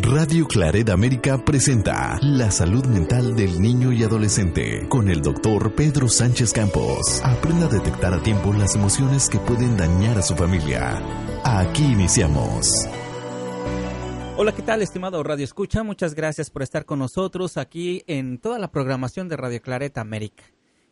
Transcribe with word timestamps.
Radio 0.00 0.46
Claret 0.46 0.90
América 0.90 1.38
presenta 1.44 2.18
La 2.20 2.50
salud 2.50 2.84
mental 2.86 3.36
del 3.36 3.60
niño 3.60 3.92
y 3.92 4.02
adolescente 4.02 4.86
con 4.88 5.08
el 5.08 5.22
doctor 5.22 5.72
Pedro 5.74 6.08
Sánchez 6.08 6.52
Campos. 6.52 7.20
Aprenda 7.22 7.66
a 7.66 7.68
detectar 7.68 8.12
a 8.12 8.22
tiempo 8.22 8.52
las 8.52 8.74
emociones 8.74 9.28
que 9.30 9.38
pueden 9.38 9.76
dañar 9.76 10.18
a 10.18 10.22
su 10.22 10.34
familia. 10.34 11.00
Aquí 11.44 11.84
iniciamos. 11.84 12.70
Hola, 14.36 14.52
¿qué 14.52 14.62
tal, 14.62 14.82
estimado 14.82 15.22
Radio 15.22 15.44
Escucha? 15.44 15.84
Muchas 15.84 16.14
gracias 16.14 16.50
por 16.50 16.62
estar 16.62 16.84
con 16.84 16.98
nosotros 16.98 17.56
aquí 17.56 18.02
en 18.06 18.38
toda 18.38 18.58
la 18.58 18.72
programación 18.72 19.28
de 19.28 19.36
Radio 19.36 19.62
Claret 19.62 19.96
América. 19.96 20.44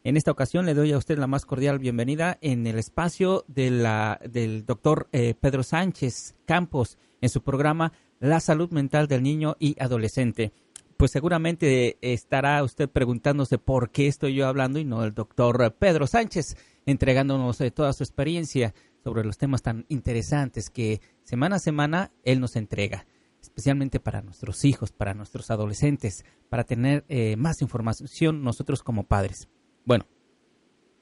En 0.04 0.16
esta 0.16 0.30
ocasión 0.30 0.64
le 0.64 0.74
doy 0.74 0.92
a 0.92 0.98
usted 0.98 1.18
la 1.18 1.26
más 1.26 1.44
cordial 1.44 1.78
bienvenida 1.78 2.38
en 2.40 2.66
el 2.66 2.78
espacio 2.78 3.44
de 3.48 3.70
la, 3.70 4.20
del 4.28 4.64
doctor 4.64 5.08
eh, 5.12 5.34
Pedro 5.38 5.64
Sánchez 5.64 6.34
Campos 6.44 6.98
en 7.20 7.28
su 7.28 7.42
programa 7.42 7.92
la 8.22 8.38
salud 8.38 8.70
mental 8.70 9.08
del 9.08 9.22
niño 9.22 9.56
y 9.58 9.74
adolescente. 9.82 10.52
Pues 10.96 11.10
seguramente 11.10 11.98
estará 12.00 12.62
usted 12.62 12.88
preguntándose 12.88 13.58
por 13.58 13.90
qué 13.90 14.06
estoy 14.06 14.34
yo 14.34 14.46
hablando 14.46 14.78
y 14.78 14.84
no 14.84 15.02
el 15.02 15.12
doctor 15.12 15.74
Pedro 15.74 16.06
Sánchez 16.06 16.56
entregándonos 16.86 17.60
eh, 17.60 17.72
toda 17.72 17.92
su 17.92 18.04
experiencia 18.04 18.74
sobre 19.02 19.24
los 19.24 19.38
temas 19.38 19.62
tan 19.62 19.86
interesantes 19.88 20.70
que 20.70 21.00
semana 21.24 21.56
a 21.56 21.58
semana 21.58 22.12
él 22.22 22.38
nos 22.38 22.54
entrega, 22.54 23.06
especialmente 23.40 23.98
para 23.98 24.22
nuestros 24.22 24.64
hijos, 24.64 24.92
para 24.92 25.14
nuestros 25.14 25.50
adolescentes, 25.50 26.24
para 26.48 26.62
tener 26.62 27.04
eh, 27.08 27.34
más 27.34 27.60
información 27.60 28.44
nosotros 28.44 28.84
como 28.84 29.02
padres. 29.02 29.48
Bueno, 29.84 30.06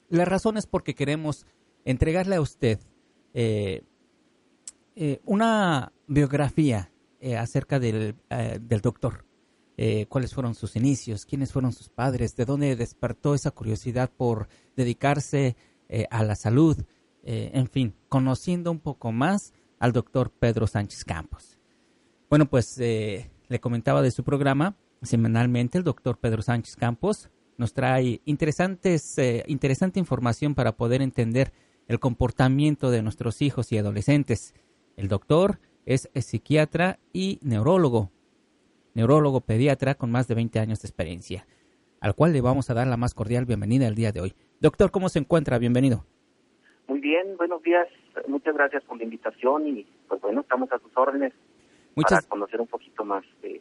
la 0.08 0.24
razón 0.24 0.56
es 0.56 0.66
porque 0.66 0.94
queremos 0.94 1.44
entregarle 1.84 2.36
a 2.36 2.40
usted 2.40 2.80
eh, 3.34 3.82
una 5.24 5.92
biografía 6.06 6.90
eh, 7.20 7.36
acerca 7.36 7.78
del, 7.78 8.16
eh, 8.30 8.58
del 8.60 8.80
doctor. 8.80 9.26
Eh, 9.76 10.06
cuáles 10.08 10.34
fueron 10.34 10.54
sus 10.54 10.74
inicios, 10.74 11.26
quiénes 11.26 11.52
fueron 11.52 11.72
sus 11.72 11.88
padres, 11.88 12.34
de 12.34 12.46
dónde 12.46 12.76
despertó 12.76 13.34
esa 13.34 13.50
curiosidad 13.50 14.10
por 14.10 14.48
dedicarse 14.76 15.56
a 16.10 16.22
la 16.22 16.36
salud, 16.36 16.76
en 17.24 17.66
fin, 17.66 17.96
conociendo 18.08 18.70
un 18.70 18.78
poco 18.78 19.10
más 19.10 19.52
al 19.80 19.92
doctor 19.92 20.30
Pedro 20.30 20.68
Sánchez 20.68 21.04
Campos. 21.04 21.58
Bueno, 22.28 22.48
pues 22.48 22.78
le 22.78 23.60
comentaba 23.60 24.00
de 24.00 24.12
su 24.12 24.22
programa, 24.22 24.76
semanalmente 25.02 25.78
el 25.78 25.84
doctor 25.84 26.18
Pedro 26.18 26.42
Sánchez 26.42 26.76
Campos 26.76 27.28
nos 27.56 27.72
trae 27.72 28.20
interesantes, 28.24 29.16
interesante 29.48 29.98
información 29.98 30.54
para 30.54 30.76
poder 30.76 31.02
entender 31.02 31.52
el 31.88 31.98
comportamiento 31.98 32.92
de 32.92 33.02
nuestros 33.02 33.42
hijos 33.42 33.72
y 33.72 33.78
adolescentes. 33.78 34.54
El 34.96 35.08
doctor 35.08 35.58
es 35.90 36.08
psiquiatra 36.14 37.00
y 37.12 37.40
neurólogo, 37.42 38.12
neurólogo 38.94 39.40
pediatra 39.40 39.96
con 39.96 40.12
más 40.12 40.28
de 40.28 40.36
20 40.36 40.60
años 40.60 40.80
de 40.80 40.86
experiencia, 40.86 41.48
al 42.00 42.14
cual 42.14 42.32
le 42.32 42.40
vamos 42.40 42.70
a 42.70 42.74
dar 42.74 42.86
la 42.86 42.96
más 42.96 43.12
cordial 43.12 43.44
bienvenida 43.44 43.88
el 43.88 43.96
día 43.96 44.12
de 44.12 44.20
hoy. 44.20 44.34
Doctor, 44.60 44.92
¿cómo 44.92 45.08
se 45.08 45.18
encuentra? 45.18 45.58
Bienvenido. 45.58 46.06
Muy 46.86 47.00
bien, 47.00 47.36
buenos 47.36 47.60
días. 47.64 47.88
Muchas 48.28 48.54
gracias 48.54 48.84
por 48.84 48.98
la 48.98 49.02
invitación 49.02 49.66
y 49.66 49.84
pues 50.06 50.20
bueno, 50.20 50.42
estamos 50.42 50.70
a 50.70 50.78
sus 50.78 50.96
órdenes 50.96 51.32
para 51.96 52.22
conocer 52.22 52.60
un 52.60 52.68
poquito 52.68 53.04
más 53.04 53.24
de, 53.42 53.60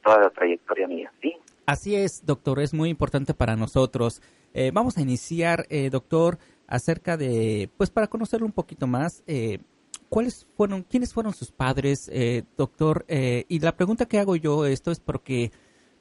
toda 0.00 0.20
la 0.20 0.30
trayectoria 0.30 0.86
mía, 0.86 1.12
¿sí? 1.20 1.34
Así 1.66 1.96
es, 1.96 2.24
doctor, 2.24 2.60
es 2.60 2.72
muy 2.72 2.88
importante 2.88 3.34
para 3.34 3.56
nosotros. 3.56 4.22
Eh, 4.54 4.70
vamos 4.72 4.96
a 4.96 5.00
iniciar, 5.00 5.66
eh, 5.70 5.90
doctor, 5.90 6.38
acerca 6.68 7.16
de, 7.16 7.68
pues 7.76 7.90
para 7.90 8.06
conocerlo 8.06 8.46
un 8.46 8.52
poquito 8.52 8.86
más, 8.86 9.24
eh, 9.26 9.58
¿cuáles 10.12 10.46
fueron, 10.58 10.82
quiénes 10.82 11.14
fueron 11.14 11.32
sus 11.32 11.50
padres, 11.50 12.10
eh, 12.12 12.42
doctor? 12.58 13.06
Eh, 13.08 13.46
y 13.48 13.60
la 13.60 13.72
pregunta 13.72 14.04
que 14.04 14.18
hago 14.18 14.36
yo 14.36 14.66
esto 14.66 14.90
es 14.90 15.00
porque, 15.00 15.50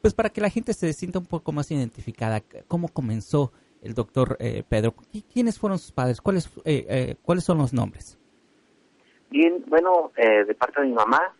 pues 0.01 0.13
para 0.13 0.29
que 0.29 0.41
la 0.41 0.49
gente 0.49 0.73
se 0.73 0.91
sienta 0.91 1.19
un 1.19 1.25
poco 1.25 1.53
más 1.53 1.71
identificada, 1.71 2.41
¿cómo 2.67 2.89
comenzó 2.89 3.53
el 3.81 3.93
doctor 3.93 4.35
eh, 4.41 4.63
Pedro? 4.67 4.95
¿Quiénes 5.33 5.57
fueron 5.57 5.79
sus 5.79 5.93
padres? 5.93 6.19
¿Cuáles, 6.19 6.49
¿Cuáles 7.21 7.45
son 7.45 7.59
los 7.59 7.71
nombres? 7.71 8.19
Bien, 9.29 9.63
bueno, 9.67 10.11
de 10.17 10.55
parte 10.55 10.81
de 10.81 10.87
mi 10.87 10.93
mamá, 10.93 11.33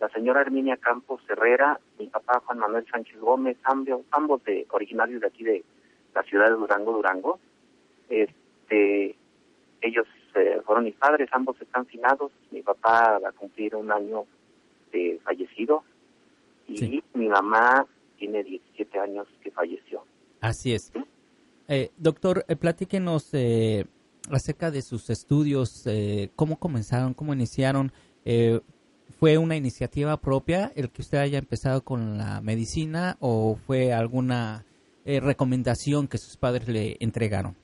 la 0.00 0.08
señora 0.08 0.40
Herminia 0.40 0.78
Campos 0.78 1.22
Herrera, 1.28 1.78
mi 1.96 2.08
papá 2.08 2.42
Juan 2.44 2.58
Manuel 2.58 2.84
Sánchez 2.90 3.20
Gómez, 3.20 3.56
ambos, 3.62 4.02
ambos 4.10 4.42
de, 4.42 4.66
originarios 4.70 5.20
de 5.20 5.28
aquí 5.28 5.44
de 5.44 5.64
la 6.12 6.24
ciudad 6.24 6.46
de 6.46 6.56
Durango, 6.56 6.92
Durango. 6.92 7.38
Este, 8.08 9.14
ellos 9.80 10.08
eh, 10.34 10.60
fueron 10.64 10.84
mis 10.84 10.94
padres, 10.94 11.28
ambos 11.32 11.60
están 11.60 11.86
finados. 11.86 12.32
Mi 12.50 12.62
papá 12.62 13.18
va 13.18 13.28
a 13.28 13.32
cumplir 13.32 13.74
un 13.76 13.90
año 13.90 14.24
de 14.92 15.20
fallecido 15.22 15.84
y 16.68 17.02
mi 17.14 17.28
mamá 17.28 17.86
tiene 18.18 18.44
17 18.44 18.98
años 18.98 19.26
que 19.42 19.50
falleció. 19.50 20.04
Así 20.40 20.72
es. 20.72 20.92
Eh, 21.68 21.90
doctor, 21.96 22.44
eh, 22.48 22.56
platíquenos 22.56 23.32
eh, 23.32 23.86
acerca 24.30 24.70
de 24.70 24.82
sus 24.82 25.08
estudios, 25.10 25.88
cómo 26.36 26.58
comenzaron, 26.58 27.14
cómo 27.14 27.32
iniciaron. 27.32 27.92
¿Fue 29.18 29.38
una 29.38 29.56
iniciativa 29.56 30.16
propia 30.16 30.72
el 30.76 30.90
que 30.90 31.02
usted 31.02 31.18
haya 31.18 31.38
empezado 31.38 31.82
con 31.82 32.16
la 32.18 32.40
medicina 32.40 33.16
o 33.20 33.56
fue 33.66 33.92
alguna 33.92 34.64
recomendación 35.04 36.06
que 36.06 36.18
sus 36.18 36.36
padres 36.36 36.68
le 36.68 36.96
entregaron? 37.00 37.56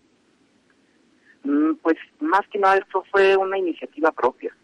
Mm, 1.45 1.75
pues 1.83 1.97
más 2.27 2.47
que 2.49 2.59
nada 2.59 2.77
esto 2.77 3.05
fue 3.11 3.37
una 3.37 3.59
iniciativa 3.59 4.13
propia. 4.13 4.55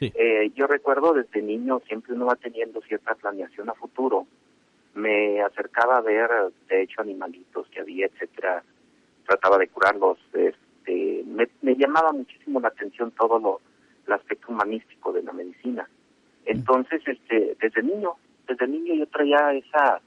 Eh, 0.00 0.50
yo 0.56 0.66
recuerdo 0.66 1.12
desde 1.12 1.40
niño 1.40 1.80
siempre 1.86 2.12
uno 2.14 2.26
va 2.26 2.34
teniendo 2.34 2.80
cierta 2.82 3.14
planeación 3.14 3.70
a 3.70 3.74
futuro. 3.74 4.26
Me 4.94 5.40
acercaba 5.40 5.98
a 5.98 6.00
ver, 6.00 6.28
de 6.68 6.82
hecho, 6.82 7.00
animalitos 7.00 7.68
que 7.68 7.80
había, 7.80 8.06
etcétera. 8.06 8.64
Trataba 9.26 9.58
de 9.58 9.68
curarlos. 9.68 10.18
Este, 10.32 11.24
me, 11.26 11.76
llamaba 11.76 12.12
muchísimo 12.12 12.60
la 12.60 12.68
atención 12.68 13.12
todo 13.12 13.38
lo, 13.38 13.60
el 14.06 14.12
aspecto 14.12 14.50
humanístico 14.50 15.12
de 15.12 15.22
la 15.22 15.32
medicina. 15.32 15.88
Entonces, 16.44 17.00
este, 17.06 17.56
desde 17.60 17.82
niño, 17.82 18.14
desde 18.48 18.66
niño 18.66 18.94
yo 18.94 19.06
traía 19.06 19.52
esa 19.52 20.00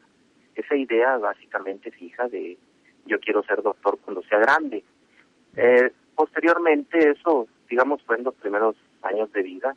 esa 0.56 0.76
idea 0.76 1.18
básicamente 1.18 1.92
fija 1.92 2.28
de 2.28 2.58
yo 3.06 3.20
quiero 3.20 3.44
ser 3.44 3.62
doctor 3.62 4.00
cuando 4.04 4.24
sea 4.24 4.40
grande. 4.40 4.84
Eh, 5.56 5.92
posteriormente 6.16 7.12
eso, 7.12 7.48
digamos, 7.70 8.02
fue 8.04 8.18
en 8.18 8.24
los 8.24 8.36
primeros 8.36 8.76
años 9.02 9.32
de 9.34 9.44
vida, 9.44 9.76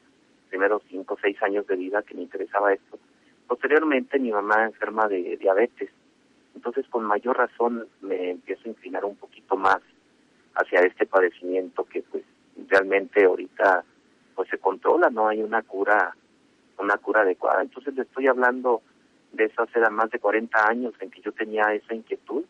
primeros 0.48 0.82
cinco 0.88 1.14
o 1.14 1.18
seis 1.20 1.40
años 1.42 1.66
de 1.66 1.76
vida 1.76 2.02
que 2.02 2.14
me 2.14 2.22
interesaba 2.22 2.72
esto. 2.72 2.98
Posteriormente 3.46 4.18
mi 4.18 4.30
mamá 4.30 4.64
enferma 4.64 5.08
de 5.08 5.36
diabetes, 5.36 5.90
entonces 6.54 6.86
con 6.88 7.04
mayor 7.04 7.36
razón 7.36 7.86
me 8.00 8.30
empiezo 8.30 8.62
a 8.66 8.68
inclinar 8.68 9.04
un 9.04 9.16
poquito 9.16 9.56
más 9.56 9.80
hacia 10.54 10.80
este 10.80 11.06
padecimiento 11.06 11.84
que 11.84 12.02
pues 12.02 12.24
realmente 12.68 13.24
ahorita 13.24 13.84
pues 14.34 14.48
se 14.50 14.58
controla, 14.58 15.08
no 15.10 15.28
hay 15.28 15.42
una 15.42 15.62
cura, 15.62 16.14
una 16.78 16.96
cura 16.98 17.22
adecuada. 17.22 17.62
Entonces 17.62 17.94
le 17.94 18.02
estoy 18.02 18.26
hablando 18.26 18.82
de 19.32 19.44
eso 19.44 19.62
hace 19.62 19.80
más 19.90 20.10
de 20.10 20.18
40 20.18 20.68
años 20.68 20.94
en 21.00 21.10
que 21.10 21.20
yo 21.20 21.32
tenía 21.32 21.72
esa 21.74 21.94
inquietud. 21.94 22.44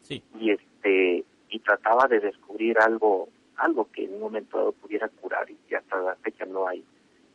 Sí. 0.00 0.22
Y 0.38 0.50
este 0.50 1.24
y 1.50 1.58
trataba 1.60 2.06
de 2.08 2.20
descubrir 2.20 2.78
algo 2.78 3.28
algo 3.60 3.88
que 3.92 4.04
en 4.04 4.14
un 4.14 4.20
momento 4.20 4.56
dado 4.56 4.72
pudiera 4.72 5.08
curar 5.08 5.46
y 5.50 5.74
hasta 5.74 6.00
la 6.00 6.14
fecha 6.16 6.46
no 6.46 6.66
hay 6.66 6.82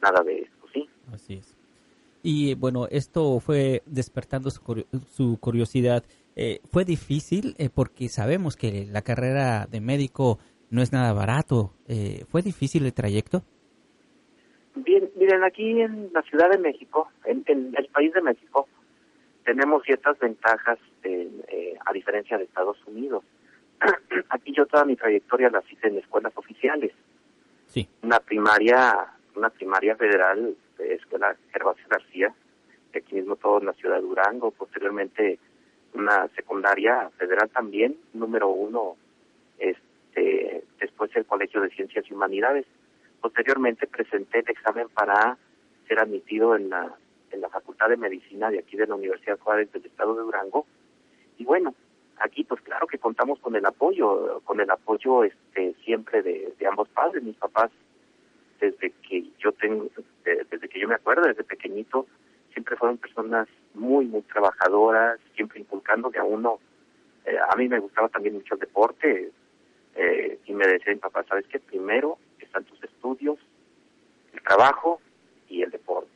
nada 0.02 0.24
de 0.24 0.40
esto, 0.42 0.68
¿sí? 0.74 0.90
Así 1.14 1.36
es. 1.36 1.56
Y 2.24 2.56
bueno, 2.56 2.88
esto 2.90 3.40
fue 3.40 3.84
despertando 3.86 4.50
su, 4.50 5.38
curiosidad. 5.40 6.04
Eh, 6.36 6.60
¿Fue 6.72 6.84
difícil? 6.84 7.54
Eh, 7.60 7.70
porque 7.74 8.10
sabemos 8.10 8.56
que 8.56 8.88
la 8.92 9.04
carrera 9.04 9.68
de 9.68 9.80
médico 9.80 10.40
no 10.72 10.82
es 10.82 10.92
nada 10.92 11.14
barato. 11.14 11.74
Eh, 11.88 12.26
¿Fue 12.28 12.42
difícil 12.42 12.84
el 12.86 12.94
trayecto? 12.94 13.44
Bien, 14.74 15.08
miren, 15.16 15.44
aquí 15.44 15.80
en 15.80 16.12
la 16.14 16.24
Ciudad 16.24 16.50
de 16.50 16.58
México, 16.58 17.10
en, 17.26 17.44
el 17.48 17.88
país 17.90 18.12
de 18.12 18.22
México, 18.22 18.68
tenemos 19.46 19.84
ciertas 19.84 20.18
ventajas 20.18 20.80
a 21.88 21.94
diferencia 21.94 22.40
de 22.40 22.46
Estados 22.46 22.78
Unidos. 22.88 23.24
aquí 24.30 24.54
yo 24.54 24.66
toda 24.66 24.86
mi 24.86 24.96
trayectoria 24.96 25.50
la 25.50 25.64
hice 25.70 25.88
en 25.88 25.98
escuelas 25.98 26.34
oficiales. 26.36 26.92
Sí. 27.68 27.88
Una 28.04 28.20
primaria, 28.20 29.14
una 29.36 29.50
primaria 29.50 29.96
federal 29.96 30.56
escuela 30.78 31.36
Gervasio 31.52 31.86
García, 31.90 32.34
aquí 32.94 33.16
mismo 33.16 33.36
todo 33.36 33.60
en 33.60 33.66
la 33.66 33.74
ciudad 33.74 33.96
de 33.96 34.02
Durango, 34.02 34.52
posteriormente 34.52 35.40
una 35.94 36.28
secundaria 36.30 37.10
federal 37.18 37.50
también, 37.50 37.98
número 38.14 38.50
uno, 38.50 38.96
este, 39.58 40.64
después 40.80 41.16
el 41.16 41.26
Colegio 41.26 41.62
de 41.62 41.70
Ciencias 41.70 42.06
y 42.10 42.14
Humanidades. 42.14 42.66
Posteriormente 43.22 43.88
presenté 43.88 44.40
el 44.40 44.50
examen 44.50 44.88
para 44.90 45.38
ser 45.88 46.00
admitido 46.00 46.56
en 46.56 46.70
la, 46.70 46.96
en 47.32 47.42
la 47.42 47.50
Facultad 47.50 47.90
de 47.90 47.98
Medicina 47.98 48.50
de 48.50 48.60
aquí 48.60 48.78
de 48.78 48.88
la 48.88 48.96
Universidad 48.96 49.40
Juárez 49.40 49.72
del 49.72 49.86
Estado 49.86 50.16
de 50.16 50.22
Durango. 50.22 50.66
Y 51.38 51.46
bueno, 51.46 51.74
aquí 52.20 52.44
pues 52.44 52.62
claro 52.62 52.88
que 52.88 52.98
contamos 52.98 53.40
con 53.40 53.56
el 53.56 53.66
apoyo, 53.66 54.42
con 54.46 54.60
el 54.60 54.70
apoyo 54.70 55.24
este 55.24 55.74
siempre 55.84 56.22
de, 56.22 56.54
de 56.58 56.68
ambos 56.68 56.88
padres, 56.90 57.24
mis 57.24 57.36
papás 57.36 57.72
desde 58.60 58.92
que 59.08 59.26
yo 59.40 59.52
tengo, 59.54 59.88
desde 60.24 60.70
que 60.70 60.80
yo 60.80 60.88
me 60.88 60.96
acuerdo, 60.96 61.28
desde 61.28 61.44
pequeñito, 61.44 62.08
siempre 62.54 62.76
fueron 62.78 62.98
personas 62.98 63.48
muy, 63.74 64.06
muy 64.06 64.22
trabajadoras, 64.24 65.20
siempre 65.36 65.60
inculcando 65.60 66.10
que 66.10 66.20
a 66.20 66.24
uno, 66.24 66.60
eh, 67.26 67.38
a 67.50 67.56
mí 67.56 67.68
me 67.68 67.80
gustaba 67.80 68.10
también 68.10 68.36
mucho 68.36 68.54
el 68.54 68.62
deporte, 68.62 69.32
eh, 69.96 70.40
y 70.46 70.54
me 70.54 70.68
decía 70.68 70.94
mi 70.94 71.00
papá, 71.00 71.24
¿sabes 71.24 71.46
qué? 71.48 71.60
Primero 71.60 72.18
están 72.40 72.64
tus 72.64 72.82
estudios, 72.84 73.38
el 74.34 74.42
trabajo 74.42 75.02
y 75.50 75.62
el 75.62 75.72
deporte. 75.72 76.10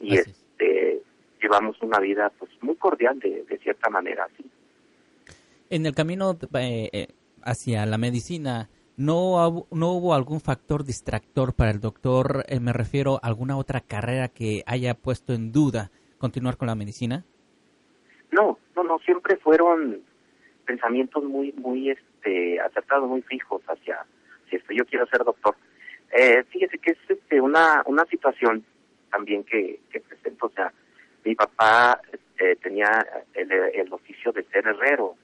Y 0.00 0.16
este 0.16 1.02
llevamos 1.42 1.80
una 1.80 1.98
vida 1.98 2.30
pues 2.38 2.50
muy 2.62 2.76
cordial 2.76 3.18
de, 3.18 3.44
de 3.44 3.58
cierta 3.58 3.88
manera, 3.88 4.28
sí. 4.36 4.50
En 5.70 5.86
el 5.86 5.94
camino 5.94 6.36
eh, 6.54 7.06
hacia 7.42 7.86
la 7.86 7.96
medicina, 7.96 8.68
¿No, 9.00 9.66
¿No 9.70 9.92
hubo 9.92 10.12
algún 10.12 10.40
factor 10.42 10.84
distractor 10.84 11.54
para 11.54 11.70
el 11.70 11.80
doctor? 11.80 12.44
Eh, 12.48 12.60
me 12.60 12.74
refiero 12.74 13.14
a 13.14 13.28
alguna 13.28 13.56
otra 13.56 13.80
carrera 13.80 14.28
que 14.28 14.62
haya 14.66 14.92
puesto 14.92 15.32
en 15.32 15.52
duda 15.52 15.90
continuar 16.18 16.58
con 16.58 16.68
la 16.68 16.74
medicina. 16.74 17.24
No, 18.30 18.58
no, 18.76 18.84
no, 18.84 18.98
siempre 18.98 19.38
fueron 19.38 20.02
pensamientos 20.66 21.24
muy, 21.24 21.52
muy 21.52 21.88
este, 21.88 22.60
acertados, 22.60 23.08
muy 23.08 23.22
fijos 23.22 23.62
hacia, 23.68 24.04
si 24.50 24.56
esto, 24.56 24.74
yo 24.74 24.84
quiero 24.84 25.06
ser 25.06 25.24
doctor. 25.24 25.56
Eh, 26.12 26.44
fíjese 26.50 26.76
que 26.76 26.90
es 26.90 26.98
este, 27.08 27.40
una, 27.40 27.82
una 27.86 28.04
situación 28.04 28.62
también 29.10 29.44
que, 29.44 29.80
que 29.90 30.00
presento, 30.00 30.44
o 30.44 30.50
sea, 30.50 30.74
mi 31.24 31.34
papá 31.34 32.02
eh, 32.38 32.56
tenía 32.56 33.06
el, 33.32 33.50
el 33.50 33.90
oficio 33.94 34.30
de 34.32 34.44
ser 34.52 34.66
herrero, 34.66 35.16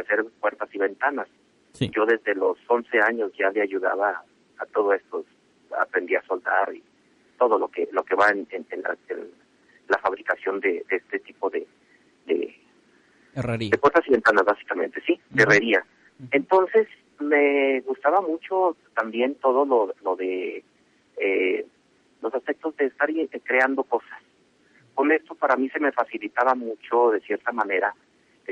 hacer 0.00 0.24
puertas 0.40 0.68
y 0.74 0.78
ventanas 0.78 1.28
yo 1.80 2.06
desde 2.06 2.34
los 2.34 2.58
11 2.66 3.00
años 3.00 3.32
ya 3.38 3.50
le 3.50 3.62
ayudaba 3.62 4.22
a 4.58 4.66
todo 4.66 4.94
esto, 4.94 5.24
aprendí 5.78 6.14
a 6.14 6.22
soldar 6.22 6.74
y 6.74 6.82
todo 7.38 7.58
lo 7.58 7.68
que 7.68 7.88
lo 7.92 8.02
que 8.02 8.14
va 8.14 8.30
en, 8.30 8.46
la, 9.88 9.98
fabricación 9.98 10.60
de, 10.60 10.84
este 10.88 11.18
tipo 11.18 11.50
de, 11.50 11.66
de, 12.26 12.56
herrería. 13.34 13.70
de 13.70 13.78
puertas 13.78 14.04
y 14.06 14.12
ventanas, 14.12 14.44
básicamente, 14.44 15.02
sí, 15.06 15.20
de 15.30 15.42
herrería. 15.42 15.84
Entonces, 16.30 16.88
me 17.20 17.80
gustaba 17.80 18.20
mucho 18.22 18.76
también 18.94 19.34
todo 19.36 19.66
lo, 19.66 19.94
lo 20.02 20.16
de 20.16 20.64
eh, 21.18 21.66
los 22.22 22.34
aspectos 22.34 22.76
de 22.76 22.86
estar 22.86 23.10
creando 23.44 23.84
cosas. 23.84 24.18
Con 24.94 25.12
esto 25.12 25.34
para 25.34 25.56
mí 25.56 25.68
se 25.68 25.80
me 25.80 25.92
facilitaba 25.92 26.54
mucho, 26.54 27.10
de 27.10 27.20
cierta 27.20 27.52
manera, 27.52 27.94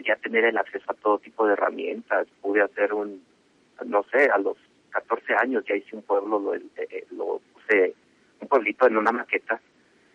ya 0.03 0.17
tener 0.17 0.45
el 0.45 0.57
acceso 0.57 0.85
a 0.91 0.95
todo 0.95 1.19
tipo 1.19 1.47
de 1.47 1.53
herramientas. 1.53 2.27
Pude 2.41 2.63
hacer 2.63 2.93
un, 2.93 3.23
no 3.85 4.03
sé, 4.05 4.31
a 4.31 4.39
los 4.39 4.57
14 4.91 5.35
años 5.35 5.65
ya 5.67 5.75
hice 5.75 5.97
un 5.97 6.03
pueblo, 6.03 6.39
lo, 6.39 6.55
eh, 6.55 7.07
lo 7.11 7.41
puse, 7.53 7.95
un 8.41 8.49
pueblito 8.49 8.87
en 8.87 8.97
una 8.97 9.13
maqueta, 9.13 9.61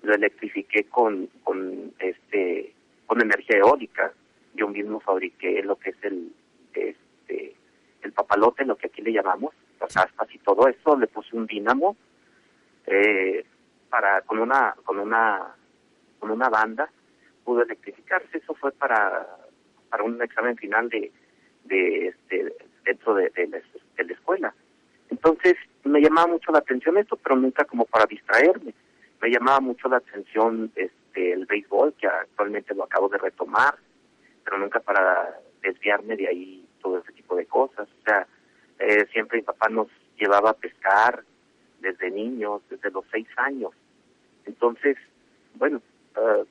lo 0.04 0.14
electrifiqué 0.14 0.86
con, 0.86 1.28
con, 1.44 1.94
este, 2.00 2.74
con 3.06 3.22
energía 3.22 3.58
eólica. 3.58 4.14
Yo 4.54 4.68
mismo 4.68 5.00
fabriqué 5.00 5.62
lo 5.64 5.76
que 5.78 5.92
es 5.92 6.04
el, 6.04 6.34
este, 6.74 7.56
el 8.02 8.12
papalote, 8.14 8.66
lo 8.66 8.78
que 8.78 8.88
aquí 8.88 9.02
le 9.02 9.14
llamamos, 9.14 9.54
las 9.80 9.96
aspas 9.98 10.34
y 10.34 10.40
todo 10.40 10.68
eso. 10.68 10.98
Le 10.98 11.08
puse 11.08 11.36
un 11.36 11.46
dínamo 11.46 11.96
eh, 12.86 13.46
para 13.90 14.22
con 14.22 14.40
una 14.40 14.76
con 14.84 15.00
una 15.00 15.56
con 16.20 16.31
una 16.31 16.50
banda 16.50 16.90
pudo 17.50 17.64
electrificarse. 17.64 18.38
Eso 18.38 18.54
fue 18.54 18.72
para 18.72 19.26
para 19.89 20.03
un 20.03 20.21
examen 20.21 20.56
final 20.57 20.89
de, 20.89 21.12
de 21.65 22.07
este, 22.07 22.53
dentro 22.86 23.15
de, 23.15 23.30
de, 23.30 23.47
la, 23.47 24.13
escuela. 24.13 24.53
Entonces 25.09 25.56
me 25.83 26.01
llamaba 26.01 26.27
mucho 26.27 26.51
la 26.51 26.59
atención 26.59 26.97
esto, 26.97 27.18
pero 27.18 27.36
nunca 27.36 27.65
como 27.65 27.86
para 27.86 28.06
distraerme. 28.06 28.74
Me 29.21 29.30
llamaba 29.30 29.59
mucho 29.59 29.89
la 29.89 29.97
atención 29.97 30.71
este, 30.75 31.33
el 31.33 31.45
béisbol, 31.45 31.94
que 31.94 32.07
actualmente 32.07 32.74
lo 32.75 32.83
acabo 32.83 33.09
de 33.09 33.18
retomar, 33.18 33.75
pero 34.44 34.57
nunca 34.57 34.80
para 34.80 35.39
desviarme 35.62 36.15
de 36.15 36.27
ahí 36.27 36.65
todo 36.81 37.00
ese 37.00 37.12
tipo 37.12 37.35
de 37.35 37.45
cosas. 37.45 37.88
O 37.88 38.03
sea, 38.03 38.27
eh, 38.80 39.06
siempre 39.12 39.39
mi 39.39 39.44
papá 39.44 39.69
nos 39.69 39.88
llevaba 40.18 40.51
a 40.51 40.57
pescar 40.57 41.24
desde 41.80 42.12
niños, 42.12 42.62
desde 42.69 42.92
los 42.92 43.06
seis 43.12 43.27
años. 43.38 43.71
Entonces, 44.45 44.97
bueno, 45.56 45.81
eh, 46.15 46.45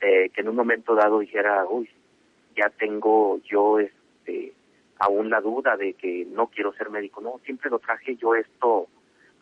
eh, 0.00 0.30
que 0.30 0.40
en 0.40 0.48
un 0.48 0.56
momento 0.56 0.94
dado 0.94 1.18
dijera, 1.20 1.64
uy, 1.68 1.88
ya 2.58 2.70
tengo 2.70 3.40
yo 3.44 3.78
este 3.78 4.52
aún 4.98 5.30
la 5.30 5.40
duda 5.40 5.76
de 5.76 5.94
que 5.94 6.26
no 6.30 6.48
quiero 6.48 6.72
ser 6.72 6.90
médico. 6.90 7.20
No, 7.20 7.40
siempre 7.44 7.70
lo 7.70 7.78
traje 7.78 8.16
yo 8.16 8.34
esto 8.34 8.88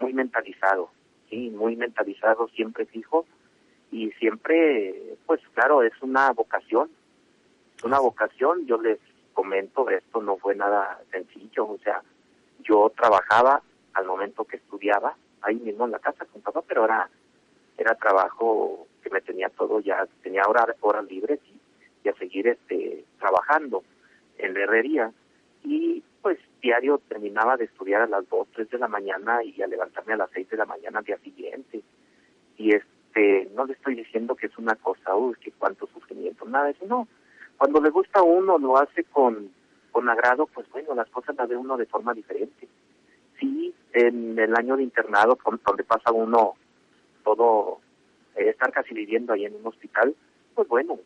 muy 0.00 0.12
mentalizado, 0.12 0.90
sí, 1.30 1.50
muy 1.50 1.76
mentalizado, 1.76 2.48
siempre 2.48 2.84
fijo 2.84 3.24
y 3.90 4.10
siempre, 4.12 5.16
pues 5.24 5.40
claro, 5.54 5.82
es 5.82 5.94
una 6.02 6.30
vocación, 6.32 6.90
una 7.84 7.98
vocación. 7.98 8.66
Yo 8.66 8.80
les 8.80 8.98
comento, 9.32 9.88
esto 9.88 10.20
no 10.20 10.36
fue 10.36 10.54
nada 10.54 11.00
sencillo, 11.10 11.68
o 11.68 11.78
sea, 11.82 12.02
yo 12.60 12.92
trabajaba 12.94 13.62
al 13.94 14.06
momento 14.06 14.44
que 14.44 14.56
estudiaba, 14.56 15.16
ahí 15.40 15.56
mismo 15.56 15.86
en 15.86 15.92
la 15.92 15.98
casa 15.98 16.26
con 16.26 16.42
papá, 16.42 16.62
pero 16.66 16.84
era, 16.84 17.08
era 17.78 17.94
trabajo 17.94 18.86
que 19.02 19.08
me 19.08 19.22
tenía 19.22 19.48
todo 19.48 19.80
ya, 19.80 20.06
tenía 20.22 20.42
horas, 20.46 20.76
horas 20.80 21.04
libres 21.06 21.40
y 21.46 21.56
a 22.08 22.14
seguir 22.14 22.49
este 22.49 23.05
trabajando 23.19 23.82
en 24.38 24.55
la 24.55 24.61
herrería 24.61 25.12
y 25.64 26.03
pues 26.23 26.38
diario 26.61 27.00
terminaba 27.08 27.56
de 27.56 27.67
estudiar 27.67 28.03
a 28.03 28.06
las 28.06 28.29
2, 28.29 28.49
3 28.55 28.70
de 28.70 28.79
la 28.79 28.88
mañana 28.88 29.44
y 29.44 29.62
a 29.62 29.67
levantarme 29.67 30.14
a 30.14 30.17
las 30.17 30.31
6 30.32 30.50
de 30.50 30.56
la 30.56 30.67
mañana 30.67 30.99
al 30.99 31.05
día 31.05 31.19
siguiente. 31.19 31.82
Y 32.56 32.75
este, 32.75 33.50
no 33.55 33.64
le 33.64 33.75
estoy 33.75 33.94
diciendo 33.94 34.35
que 34.35 34.47
es 34.47 34.58
una 34.58 34.75
cosa, 34.75 35.14
uy, 35.14 35.35
que 35.41 35.53
cuánto 35.53 35.87
sufrimiento, 35.87 36.45
nada 36.45 36.71
eso, 36.71 36.85
no. 36.87 37.07
Cuando 37.57 37.80
le 37.80 37.90
gusta 37.90 38.21
a 38.21 38.25
uno, 38.25 38.59
lo 38.59 38.76
hace 38.76 39.04
con, 39.04 39.50
con 39.92 40.09
agrado, 40.09 40.47
pues 40.47 40.69
bueno, 40.71 40.95
las 40.95 41.09
cosas 41.11 41.37
las 41.37 41.49
ve 41.49 41.57
uno 41.57 41.76
de 41.76 41.87
forma 41.87 42.12
diferente. 42.12 42.69
Sí, 43.38 43.75
en 43.92 44.38
el 44.38 44.54
año 44.57 44.76
de 44.76 44.83
internado, 44.83 45.38
donde 45.64 45.85
pasa 45.85 46.12
uno 46.12 46.54
todo, 47.25 47.80
eh, 48.35 48.49
estar 48.50 48.73
casi 48.73 48.95
viviendo 48.95 49.33
ahí 49.33 49.45
en 49.45 49.54
un 49.54 49.66
hospital, 49.66 50.14
pues 50.54 50.69
bueno, 50.69 50.99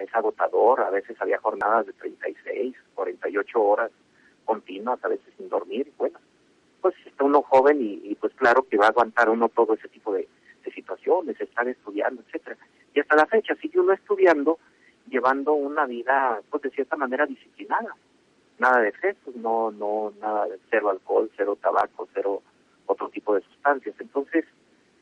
es 0.00 0.14
agotador, 0.14 0.80
a 0.80 0.90
veces 0.90 1.16
había 1.20 1.38
jornadas 1.38 1.86
de 1.86 1.92
36, 1.94 2.76
48 2.94 3.62
horas 3.62 3.90
continuas, 4.44 5.04
a 5.04 5.08
veces 5.08 5.26
sin 5.36 5.48
dormir, 5.48 5.92
bueno, 5.98 6.18
pues 6.80 6.94
está 7.04 7.24
uno 7.24 7.42
joven 7.42 7.78
y, 7.80 8.14
pues 8.14 8.32
claro 8.34 8.62
que 8.62 8.76
va 8.76 8.86
a 8.86 8.90
aguantar 8.90 9.28
uno 9.28 9.48
todo 9.48 9.74
ese 9.74 9.88
tipo 9.88 10.12
de, 10.12 10.28
situaciones, 10.74 11.40
estar 11.40 11.66
estudiando, 11.68 12.22
etcétera. 12.22 12.56
Y 12.92 12.98
hasta 12.98 13.14
la 13.14 13.26
fecha 13.26 13.54
sigue 13.54 13.78
uno 13.78 13.92
estudiando, 13.92 14.58
llevando 15.08 15.54
una 15.54 15.86
vida, 15.86 16.40
pues 16.50 16.64
de 16.64 16.70
cierta 16.70 16.96
manera 16.96 17.24
disciplinada. 17.24 17.94
Nada 18.58 18.80
de 18.80 18.88
excesos, 18.88 19.36
no, 19.36 19.70
no, 19.70 20.12
nada 20.20 20.46
de 20.46 20.58
cero 20.68 20.90
alcohol, 20.90 21.30
cero 21.36 21.56
tabaco, 21.62 22.08
cero 22.12 22.42
otro 22.86 23.08
tipo 23.10 23.34
de 23.34 23.42
sustancias. 23.42 23.94
Entonces, 24.00 24.44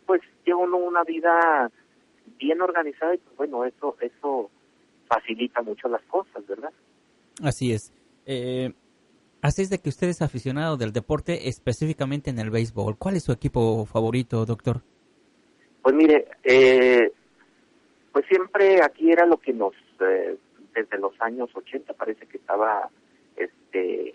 pues 0.07 0.21
lleva 0.45 0.61
uno 0.61 0.77
una 0.77 1.03
vida 1.03 1.71
bien 2.39 2.61
organizada 2.61 3.15
y 3.15 3.19
pues 3.19 3.37
bueno, 3.37 3.65
eso, 3.65 3.97
eso 4.01 4.51
facilita 5.15 5.63
mucho 5.63 5.89
las 5.89 6.03
cosas, 6.03 6.47
¿verdad? 6.47 6.73
Así 7.43 7.73
es. 7.73 7.93
Eh, 8.27 8.73
así 9.43 9.63
es 9.63 9.71
de 9.71 9.79
que 9.79 9.89
usted 9.89 10.09
es 10.09 10.23
aficionado 10.23 10.77
del 10.77 10.93
deporte, 10.93 11.49
específicamente 11.49 12.31
en 12.31 12.39
el 12.39 12.51
béisbol. 12.51 12.97
¿Cuál 12.97 13.17
es 13.17 13.25
su 13.25 13.33
equipo 13.33 13.85
favorito, 13.87 14.45
doctor? 14.45 14.83
Pues 15.83 15.95
mire, 15.95 16.29
eh, 16.43 17.13
pues 18.13 18.25
siempre 18.27 18.83
aquí 18.83 19.11
era 19.11 19.27
lo 19.27 19.39
que 19.39 19.53
nos, 19.53 19.75
eh, 20.01 20.37
desde 20.75 20.99
los 20.99 21.13
años 21.21 21.51
80 21.55 21.93
parece 21.95 22.27
que 22.27 22.39
estaba 22.39 22.89
este 23.37 24.15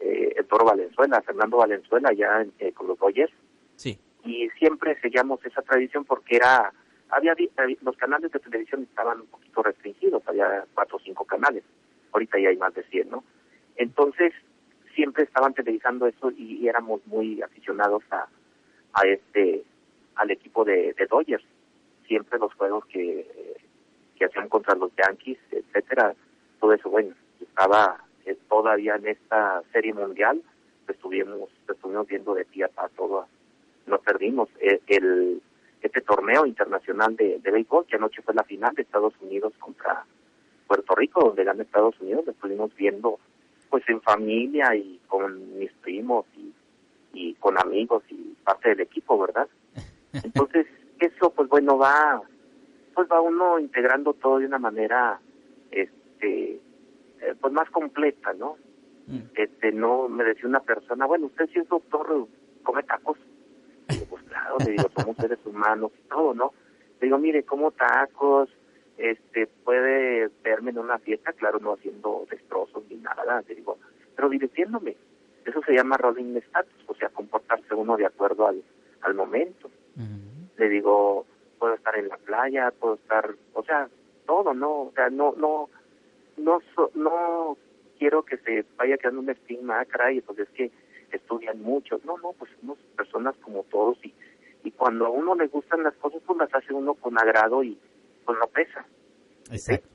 eh, 0.00 0.34
el 0.36 0.46
Toro 0.46 0.66
Valenzuela, 0.66 1.22
Fernando 1.22 1.56
Valenzuela, 1.56 2.12
ya 2.12 2.44
eh, 2.58 2.72
con 2.72 2.88
los 2.88 2.98
Dodgers. 2.98 3.32
Sí. 3.76 3.98
Y 4.24 4.48
siempre 4.58 5.00
seguíamos 5.00 5.44
esa 5.46 5.62
tradición 5.62 6.04
porque 6.04 6.36
era 6.36 6.72
había 7.14 7.34
los 7.82 7.96
canales 7.96 8.32
de 8.32 8.38
televisión 8.38 8.82
estaban 8.82 9.20
un 9.20 9.26
poquito 9.26 9.62
restringidos, 9.62 10.22
había 10.26 10.64
cuatro 10.74 10.96
o 10.96 11.00
cinco 11.00 11.24
canales, 11.24 11.62
ahorita 12.12 12.38
ya 12.38 12.48
hay 12.48 12.56
más 12.56 12.74
de 12.74 12.82
100, 12.84 13.10
¿no? 13.10 13.24
Entonces, 13.76 14.32
siempre 14.94 15.24
estaban 15.24 15.54
televisando 15.54 16.06
eso 16.06 16.30
y, 16.30 16.68
éramos 16.68 17.06
muy 17.06 17.42
aficionados 17.42 18.02
a, 18.10 18.26
a 18.94 19.02
este 19.06 19.64
al 20.16 20.30
equipo 20.30 20.64
de, 20.64 20.94
de 20.96 21.06
Dodgers. 21.06 21.44
Siempre 22.06 22.38
los 22.38 22.54
juegos 22.54 22.84
que, 22.86 23.26
que 24.16 24.24
hacían 24.26 24.48
contra 24.48 24.74
los 24.76 24.92
Yankees, 24.96 25.38
etcétera, 25.50 26.14
todo 26.60 26.72
eso, 26.72 26.88
bueno, 26.88 27.14
estaba 27.40 27.98
eh, 28.24 28.36
todavía 28.48 28.96
en 28.96 29.08
esta 29.08 29.62
serie 29.72 29.92
mundial, 29.92 30.40
estuvimos, 30.86 31.50
estuvimos 31.68 32.06
viendo 32.06 32.34
de 32.34 32.44
pie 32.44 32.64
a 32.76 32.88
todo, 32.88 33.26
no 33.86 33.98
perdimos. 33.98 34.48
Eh, 34.60 34.80
el, 34.86 35.42
este 35.84 36.00
torneo 36.00 36.46
internacional 36.46 37.14
de, 37.14 37.38
de 37.38 37.50
béisbol, 37.50 37.84
que 37.86 37.96
anoche 37.96 38.22
fue 38.22 38.32
la 38.34 38.42
final 38.42 38.74
de 38.74 38.82
Estados 38.82 39.12
Unidos 39.20 39.52
contra 39.58 40.04
Puerto 40.66 40.94
Rico, 40.94 41.24
donde 41.26 41.44
gana 41.44 41.62
Estados 41.62 42.00
Unidos, 42.00 42.24
lo 42.24 42.32
estuvimos 42.32 42.74
viendo 42.74 43.18
pues 43.68 43.86
en 43.88 44.00
familia 44.00 44.74
y 44.74 44.98
con 45.06 45.58
mis 45.58 45.70
primos 45.82 46.24
y, 46.36 46.52
y 47.12 47.34
con 47.34 47.58
amigos 47.58 48.02
y 48.08 48.34
parte 48.42 48.70
del 48.70 48.80
equipo, 48.80 49.18
¿verdad? 49.18 49.46
Entonces, 50.12 50.66
eso 50.98 51.30
pues 51.30 51.48
bueno 51.50 51.76
va 51.76 52.22
pues 52.94 53.08
va 53.10 53.20
uno 53.20 53.58
integrando 53.58 54.14
todo 54.14 54.38
de 54.38 54.46
una 54.46 54.58
manera 54.58 55.20
este 55.70 56.60
eh, 57.20 57.34
pues 57.38 57.52
más 57.52 57.68
completa, 57.70 58.32
¿no? 58.32 58.56
Mm. 59.06 59.18
Este 59.34 59.72
no 59.72 60.08
me 60.08 60.24
decía 60.24 60.48
una 60.48 60.60
persona, 60.60 61.04
bueno, 61.04 61.26
usted 61.26 61.46
si 61.52 61.58
es 61.58 61.68
doctor 61.68 62.26
come 62.62 62.82
tacos. 62.84 63.18
Claro, 64.34 64.56
le 64.58 64.72
digo, 64.72 64.90
somos 64.96 65.16
seres 65.16 65.38
humanos 65.44 65.92
y 65.96 66.08
todo, 66.08 66.34
¿no? 66.34 66.52
Le 67.00 67.06
digo, 67.06 67.18
mire, 67.18 67.44
como 67.44 67.70
tacos, 67.70 68.50
este 68.98 69.46
puede 69.46 70.28
verme 70.42 70.70
en 70.70 70.78
una 70.78 70.98
fiesta, 70.98 71.32
claro, 71.32 71.58
no 71.60 71.74
haciendo 71.74 72.26
destrozos 72.30 72.84
ni 72.90 72.96
nada, 72.96 73.42
le 73.46 73.54
digo, 73.54 73.78
pero 74.16 74.28
divirtiéndome. 74.28 74.96
Eso 75.44 75.60
se 75.62 75.74
llama 75.74 75.98
rolling 75.98 76.36
status, 76.36 76.84
o 76.86 76.94
sea, 76.94 77.10
comportarse 77.10 77.74
uno 77.74 77.96
de 77.96 78.06
acuerdo 78.06 78.48
al, 78.48 78.62
al 79.02 79.14
momento. 79.14 79.70
Le 80.56 80.68
digo, 80.68 81.26
puedo 81.58 81.74
estar 81.74 81.96
en 81.96 82.08
la 82.08 82.16
playa, 82.16 82.72
puedo 82.78 82.94
estar, 82.94 83.34
o 83.52 83.62
sea, 83.64 83.88
todo, 84.26 84.54
¿no? 84.54 84.82
O 84.82 84.92
sea, 84.94 85.10
no, 85.10 85.34
no, 85.36 85.68
no, 86.36 86.60
no 86.94 87.56
quiero 87.98 88.24
que 88.24 88.38
se 88.38 88.64
vaya 88.76 88.96
quedando 88.96 89.20
un 89.20 89.30
estigma, 89.30 89.80
ah, 89.80 89.84
caray, 89.84 90.20
pues 90.20 90.38
es 90.38 90.48
que 90.50 90.70
estudian 91.16 91.60
mucho. 91.62 92.00
No, 92.04 92.18
no, 92.18 92.32
pues 92.32 92.50
somos 92.60 92.78
personas 92.96 93.34
como 93.42 93.62
todos 93.64 93.98
y, 94.04 94.12
y 94.64 94.70
cuando 94.72 95.06
a 95.06 95.10
uno 95.10 95.34
le 95.34 95.48
gustan 95.48 95.82
las 95.82 95.94
cosas, 95.94 96.20
pues 96.26 96.38
las 96.38 96.54
hace 96.54 96.72
uno 96.72 96.94
con 96.94 97.18
agrado 97.18 97.62
y 97.62 97.78
pues 98.24 98.38
no 98.38 98.46
pesa. 98.48 98.86
Exacto. 99.50 99.88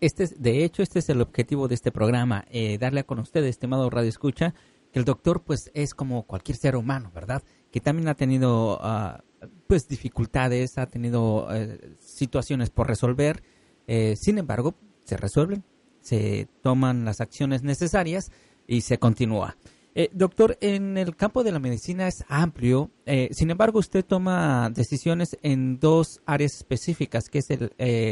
Este 0.00 0.24
es, 0.24 0.42
de 0.42 0.64
hecho, 0.64 0.82
este 0.82 1.00
es 1.00 1.08
el 1.10 1.20
objetivo 1.20 1.68
de 1.68 1.74
este 1.74 1.92
programa, 1.92 2.46
eh, 2.50 2.78
darle 2.78 3.00
a 3.00 3.04
con 3.04 3.18
ustedes, 3.18 3.50
estimado 3.50 3.90
Radio 3.90 4.08
Escucha, 4.08 4.54
que 4.90 4.98
el 4.98 5.04
doctor 5.04 5.42
pues 5.42 5.70
es 5.74 5.94
como 5.94 6.22
cualquier 6.22 6.56
ser 6.56 6.76
humano, 6.76 7.10
¿verdad? 7.14 7.42
Que 7.70 7.80
también 7.80 8.08
ha 8.08 8.14
tenido 8.14 8.78
uh, 8.78 9.18
pues 9.66 9.86
dificultades, 9.86 10.78
ha 10.78 10.86
tenido 10.86 11.48
eh, 11.54 11.78
situaciones 11.98 12.70
por 12.70 12.88
resolver, 12.88 13.42
eh, 13.86 14.16
sin 14.16 14.38
embargo, 14.38 14.74
se 15.04 15.18
resuelven, 15.18 15.62
se 16.00 16.48
toman 16.62 17.04
las 17.04 17.20
acciones 17.20 17.62
necesarias 17.62 18.32
y 18.66 18.80
se 18.80 18.98
continúa. 18.98 19.56
Eh, 19.98 20.10
doctor, 20.12 20.58
en 20.60 20.98
el 20.98 21.16
campo 21.16 21.42
de 21.42 21.52
la 21.52 21.58
medicina 21.58 22.06
es 22.06 22.22
amplio, 22.28 22.90
sin 23.30 23.50
embargo 23.50 23.78
usted 23.78 24.04
toma 24.04 24.68
decisiones 24.68 25.38
en 25.42 25.80
dos 25.80 26.20
áreas 26.26 26.54
específicas, 26.54 27.30
que 27.30 27.38
es 27.38 27.50
el 27.50 27.70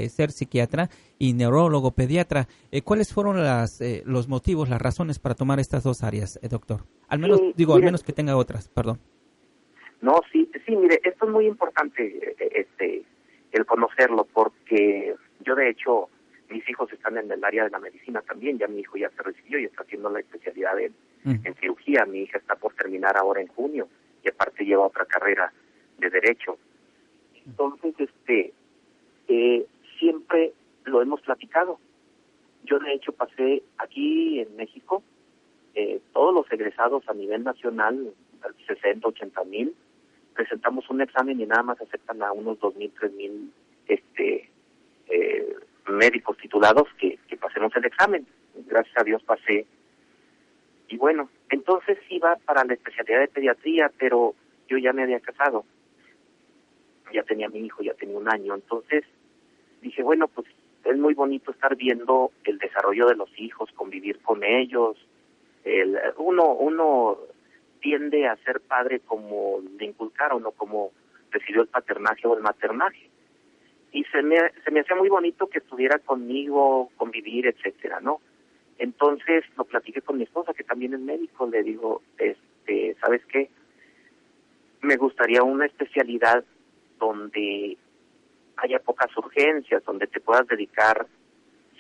ser 0.09 0.31
psiquiatra 0.31 0.89
y 1.19 1.35
neurólogo 1.35 1.91
pediatra. 1.91 2.49
¿Cuáles 2.85 3.13
fueron 3.13 3.43
las, 3.43 3.83
los 4.07 4.29
motivos, 4.29 4.71
las 4.71 4.81
razones 4.81 5.19
para 5.19 5.35
tomar 5.35 5.61
estas 5.61 5.85
dos 5.85 6.03
áreas, 6.03 6.41
doctor? 6.49 6.87
Al 7.09 7.19
menos, 7.19 7.41
digo, 7.55 7.75
al 7.75 7.83
menos 7.83 8.03
que 8.03 8.15
tenga 8.15 8.35
otras, 8.35 8.71
perdón. 8.71 8.99
No, 10.05 10.21
sí, 10.31 10.51
sí, 10.67 10.77
mire, 10.77 11.01
esto 11.03 11.25
es 11.25 11.31
muy 11.31 11.47
importante, 11.47 12.35
eh, 12.39 12.51
este, 12.55 13.05
el 13.53 13.65
conocerlo, 13.65 14.27
porque 14.35 15.15
yo 15.41 15.55
de 15.55 15.71
hecho, 15.71 16.11
mis 16.51 16.69
hijos 16.69 16.93
están 16.93 17.17
en 17.17 17.33
el 17.33 17.43
área 17.43 17.65
de 17.65 17.71
la 17.71 17.79
medicina 17.79 18.21
también, 18.21 18.59
ya 18.59 18.69
mi 18.69 18.81
hijo 18.81 18.99
ya 18.99 19.09
se 19.17 19.23
recibió 19.23 19.59
y 19.59 19.65
está 19.65 19.83
haciendo 19.83 20.11
la 20.11 20.21
especialidad 20.21 20.79
en, 20.79 20.93
en 21.25 21.55
cirugía, 21.55 22.05
mi 22.05 22.21
hija 22.21 22.39
está 22.39 22.55
por 22.55 22.75
terminar 22.75 23.17
ahora 23.17 23.41
en 23.41 23.49
junio 23.49 23.89
y 24.23 24.29
aparte 24.29 24.65
lleva 24.65 24.87
otra 24.87 25.07
carrera 25.07 25.53
de 25.99 26.11
derecho. 26.11 26.59
Entonces, 27.47 27.95
este, 27.99 28.53
eh, 29.29 29.67
siempre 29.99 30.53
lo 30.85 31.01
hemos 31.01 31.21
platicado. 31.23 31.79
Yo 32.65 32.79
de 32.79 32.93
hecho 32.93 33.13
pasé 33.13 33.63
aquí 33.79 34.41
en 34.41 34.57
México, 34.57 35.03
eh, 35.75 36.01
todos 36.13 36.35
los 36.35 36.51
egresados 36.53 37.09
a 37.09 37.15
nivel 37.15 37.43
nacional, 37.43 38.13
60, 38.67 39.09
80 39.09 39.45
mil, 39.45 39.75
presentamos 40.35 40.89
un 40.91 41.01
examen 41.01 41.41
y 41.41 41.47
nada 41.47 41.63
más 41.63 41.81
aceptan 41.81 42.23
a 42.23 42.33
unos 42.33 42.59
2.000, 42.59 42.93
3.000 42.93 43.51
este, 43.89 44.51
eh, 45.09 45.57
médicos 45.89 46.37
titulados 46.39 46.89
que 46.99 47.19
pasemos 47.41 47.75
el 47.77 47.85
examen. 47.85 48.27
Gracias 48.67 48.97
a 48.97 49.05
Dios 49.05 49.23
pasé. 49.23 49.67
Y 50.89 50.97
bueno, 50.97 51.29
entonces 51.51 51.99
iba 52.11 52.37
para 52.45 52.65
la 52.65 52.75
especialidad 52.75 53.21
de 53.21 53.29
pediatría, 53.29 53.91
pero 53.99 54.35
yo 54.69 54.79
ya 54.79 54.93
me 54.93 55.03
había 55.03 55.21
casado. 55.21 55.65
Ya 57.13 57.23
tenía 57.23 57.49
mi 57.49 57.61
hijo, 57.61 57.83
ya 57.83 57.95
tenía 57.95 58.19
un 58.19 58.31
año. 58.31 58.55
Entonces 58.55 59.05
dije, 59.81 60.03
bueno, 60.03 60.29
pues 60.29 60.47
es 60.85 60.97
muy 60.99 61.15
bonito 61.15 61.51
estar 61.51 61.77
viendo 61.77 62.31
el 62.45 62.59
desarrollo 62.59 63.07
de 63.07 63.17
los 63.17 63.31
hijos, 63.39 63.71
convivir 63.73 64.21
con 64.21 64.45
ellos. 64.45 64.97
El, 65.65 65.99
uno, 66.19 66.53
uno 66.53 67.19
tiende 67.81 68.27
a 68.27 68.37
ser 68.37 68.61
padre 68.61 69.01
como 69.01 69.63
le 69.79 69.87
inculcaron 69.87 70.45
o 70.47 70.53
como 70.53 70.93
decidió 71.33 71.63
el 71.63 71.69
paternaje 71.69 72.27
o 72.27 72.37
el 72.37 72.43
maternaje. 72.43 73.11
Y 73.93 74.05
se 74.05 74.23
me, 74.23 74.37
se 74.65 74.71
me 74.71 74.81
hacía 74.81 74.97
muy 74.97 75.09
bonito 75.09 75.47
que 75.49 75.59
estuviera 75.59 75.99
conmigo, 75.99 76.91
convivir, 76.97 77.47
etcétera, 77.47 78.01
¿no? 78.01 78.21
Entonces 78.79 79.45
lo 79.57 79.65
platiqué 79.65 80.03
con 80.03 80.19
mi 80.19 80.25
esposa, 80.25 80.55
que 80.55 80.65
también 80.65 80.95
es 80.95 81.01
médico, 81.01 81.47
le 81.47 81.63
digo, 81.63 82.03
este, 82.19 82.97
¿sabes 83.01 83.25
qué? 83.27 83.51
Me 84.83 84.97
gustaría 84.97 85.43
una 85.43 85.67
especialidad 85.67 86.45
donde 86.99 87.77
haya 88.57 88.79
pocas 88.81 89.17
urgencias, 89.17 89.85
donde 89.85 90.07
te 90.07 90.21
puedas 90.21 90.47
dedicar 90.47 91.07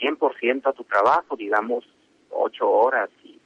100% 0.01 0.67
a 0.67 0.73
tu 0.73 0.85
trabajo, 0.85 1.37
digamos, 1.37 1.85
ocho 2.31 2.69
horas 2.69 3.11
y 3.25 3.39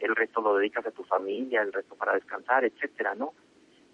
el 0.00 0.16
resto 0.16 0.40
lo 0.40 0.56
dedicas 0.56 0.86
a 0.86 0.90
tu 0.90 1.04
familia, 1.04 1.62
el 1.62 1.72
resto 1.72 1.94
para 1.94 2.14
descansar, 2.14 2.64
etcétera, 2.64 3.14
¿no? 3.14 3.32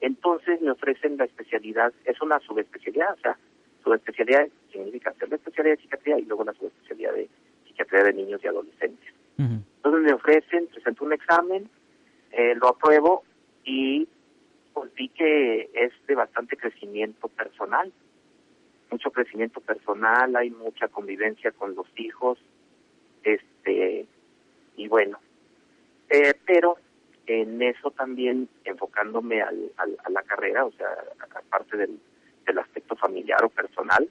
Entonces 0.01 0.61
me 0.61 0.71
ofrecen 0.71 1.17
la 1.17 1.25
especialidad, 1.25 1.93
es 2.05 2.21
una 2.21 2.39
subespecialidad, 2.41 3.15
o 3.15 3.21
sea, 3.21 3.39
subespecialidad 3.83 4.49
significa 4.71 5.11
hacer 5.11 5.29
la 5.29 5.37
especialidad 5.37 5.77
de 5.77 5.83
psiquiatría 5.83 6.19
y 6.19 6.25
luego 6.25 6.45
la 6.45 6.53
subespecialidad 6.53 7.15
de 7.15 7.29
psiquiatría 7.77 8.05
de 8.05 8.13
niños 8.15 8.41
y 8.43 8.49
adolescentes. 8.49 9.15
Entonces 9.39 10.03
me 10.03 10.13
ofrecen, 10.15 10.67
presento 10.69 11.05
un 11.05 11.13
examen, 11.13 11.69
eh, 12.33 12.55
lo 12.55 12.69
apruebo 12.69 13.23
y 13.65 14.09
pues 14.73 14.93
vi 14.95 15.09
que 15.11 15.71
es 15.75 15.93
de 16.07 16.15
bastante 16.15 16.57
crecimiento 16.57 17.29
personal, 17.29 17.93
mucho 18.91 19.11
crecimiento 19.11 19.61
personal, 19.61 20.35
hay 20.37 20.51
mucha 20.51 20.89
convivencia 20.89 21.51
con 21.53 21.75
los 21.75 21.87
hijos, 21.97 22.39
este, 23.23 24.07
y 24.77 24.89
bueno, 24.89 25.19
eh, 26.09 26.35
pero 26.47 26.79
en 27.27 27.61
eso 27.61 27.91
también 27.91 28.49
enfocándome 28.65 29.43
al, 29.43 29.71
a 29.77 30.11
la 30.11 30.23
carrera, 30.23 30.65
o 30.65 30.73
sea, 30.73 30.89
aparte 31.21 31.77
del, 31.77 32.01
del 32.47 32.59
aspecto 32.59 32.97
familiar 32.97 33.45
o 33.45 33.51
personal, 33.51 34.09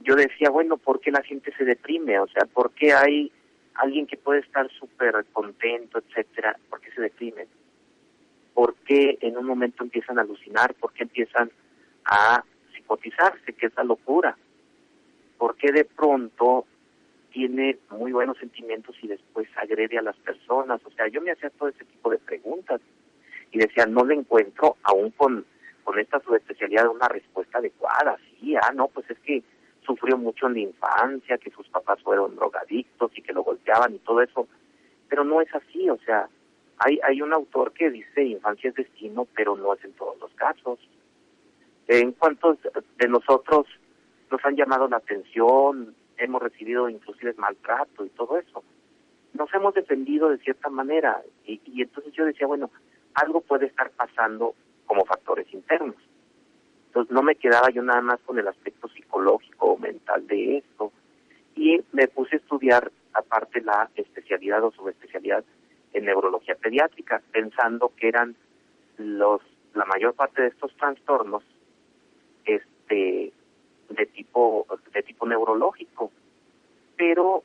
yo 0.00 0.14
decía, 0.14 0.50
bueno, 0.50 0.76
¿por 0.76 1.00
qué 1.00 1.10
la 1.10 1.22
gente 1.22 1.52
se 1.56 1.64
deprime? 1.64 2.18
O 2.18 2.26
sea, 2.28 2.44
¿por 2.46 2.72
qué 2.72 2.92
hay 2.92 3.32
alguien 3.74 4.06
que 4.06 4.16
puede 4.16 4.40
estar 4.40 4.70
súper 4.70 5.24
contento, 5.32 5.98
etcétera? 5.98 6.56
¿Por 6.70 6.80
qué 6.80 6.90
se 6.92 7.02
deprime? 7.02 7.46
¿Por 8.54 8.74
qué 8.86 9.18
en 9.20 9.36
un 9.36 9.46
momento 9.46 9.84
empiezan 9.84 10.18
a 10.18 10.22
alucinar? 10.22 10.74
¿Por 10.74 10.92
qué 10.92 11.04
empiezan 11.04 11.50
a 12.04 12.42
psicotizarse, 12.74 13.52
que 13.52 13.66
es 13.66 13.76
la 13.76 13.84
locura? 13.84 14.36
¿Por 15.36 15.56
qué 15.56 15.70
de 15.72 15.84
pronto 15.84 16.66
tiene 17.30 17.78
muy 17.90 18.12
buenos 18.12 18.38
sentimientos 18.38 18.96
y 19.02 19.08
después 19.08 19.48
agrede 19.56 19.98
a 19.98 20.02
las 20.02 20.16
personas. 20.16 20.80
O 20.84 20.90
sea, 20.90 21.08
yo 21.08 21.20
me 21.20 21.30
hacía 21.30 21.50
todo 21.50 21.68
ese 21.68 21.84
tipo 21.84 22.10
de 22.10 22.18
preguntas 22.18 22.80
y 23.52 23.58
decía, 23.58 23.86
no 23.86 24.04
le 24.04 24.14
encuentro 24.14 24.76
aún 24.82 25.10
con, 25.12 25.44
con 25.84 25.98
esta 25.98 26.20
subespecialidad 26.20 26.88
una 26.88 27.08
respuesta 27.08 27.58
adecuada. 27.58 28.16
Sí, 28.40 28.56
ah, 28.56 28.72
no, 28.74 28.88
pues 28.88 29.08
es 29.10 29.18
que 29.20 29.42
sufrió 29.88 30.18
mucho 30.18 30.46
en 30.46 30.52
la 30.52 30.60
infancia, 30.60 31.38
que 31.38 31.50
sus 31.50 31.66
papás 31.68 32.00
fueron 32.02 32.36
drogadictos 32.36 33.10
y 33.16 33.22
que 33.22 33.32
lo 33.32 33.42
golpeaban 33.42 33.94
y 33.94 33.98
todo 34.00 34.20
eso. 34.20 34.46
Pero 35.08 35.24
no 35.24 35.40
es 35.40 35.48
así, 35.54 35.88
o 35.88 35.96
sea, 36.04 36.28
hay, 36.76 37.00
hay 37.02 37.22
un 37.22 37.32
autor 37.32 37.72
que 37.72 37.90
dice 37.90 38.22
infancia 38.22 38.68
es 38.68 38.76
destino, 38.76 39.26
pero 39.34 39.56
no 39.56 39.72
es 39.72 39.82
en 39.84 39.94
todos 39.94 40.18
los 40.20 40.30
casos. 40.34 40.78
¿En 41.88 42.12
cuántos 42.12 42.58
de 42.98 43.08
nosotros 43.08 43.66
nos 44.30 44.44
han 44.44 44.56
llamado 44.56 44.86
la 44.88 44.98
atención 44.98 45.94
hemos 46.18 46.42
recibido 46.42 46.88
inclusive 46.88 47.34
maltrato 47.38 48.04
y 48.04 48.10
todo 48.10 48.38
eso. 48.38 48.62
Nos 49.32 49.52
hemos 49.54 49.74
defendido 49.74 50.28
de 50.28 50.38
cierta 50.38 50.68
manera 50.68 51.22
y, 51.44 51.60
entonces 51.80 52.12
yo 52.12 52.24
decía, 52.24 52.46
bueno, 52.46 52.70
algo 53.14 53.40
puede 53.40 53.66
estar 53.66 53.90
pasando 53.90 54.54
como 54.86 55.04
factores 55.04 55.52
internos. 55.52 55.96
Entonces 56.88 57.12
no 57.12 57.22
me 57.22 57.36
quedaba 57.36 57.70
yo 57.70 57.82
nada 57.82 58.00
más 58.00 58.18
con 58.20 58.38
el 58.38 58.48
aspecto 58.48 58.88
psicológico 58.88 59.66
o 59.74 59.78
mental 59.78 60.26
de 60.26 60.58
esto. 60.58 60.90
Y 61.54 61.80
me 61.92 62.08
puse 62.08 62.36
a 62.36 62.38
estudiar 62.38 62.90
aparte 63.12 63.60
la 63.60 63.90
especialidad 63.94 64.64
o 64.64 64.72
subespecialidad 64.72 65.44
en 65.92 66.04
neurología 66.04 66.54
pediátrica, 66.54 67.22
pensando 67.32 67.92
que 67.96 68.08
eran 68.08 68.36
los 68.96 69.40
la 69.74 69.84
mayor 69.84 70.14
parte 70.14 70.42
de 70.42 70.48
estos 70.48 70.74
trastornos 70.76 71.42
este 72.44 73.32
de 73.90 74.06
tipo 74.06 74.66
de 74.92 75.02
tipo 75.02 75.26
neurológico 75.26 76.10
pero 76.96 77.44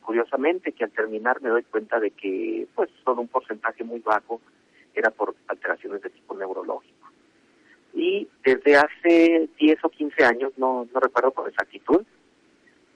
curiosamente 0.00 0.72
que 0.72 0.84
al 0.84 0.90
terminar 0.90 1.40
me 1.40 1.48
doy 1.48 1.62
cuenta 1.62 1.98
de 2.00 2.10
que 2.10 2.66
pues 2.74 2.90
solo 3.04 3.22
un 3.22 3.28
porcentaje 3.28 3.84
muy 3.84 4.00
bajo 4.00 4.40
era 4.94 5.10
por 5.10 5.34
alteraciones 5.48 6.02
de 6.02 6.10
tipo 6.10 6.34
neurológico 6.34 6.99
y 7.94 8.28
desde 8.44 8.76
hace 8.76 9.48
10 9.58 9.84
o 9.84 9.88
15 9.88 10.24
años 10.24 10.52
no 10.56 10.86
no 10.92 11.00
recuerdo 11.00 11.32
con 11.32 11.48
exactitud 11.48 12.04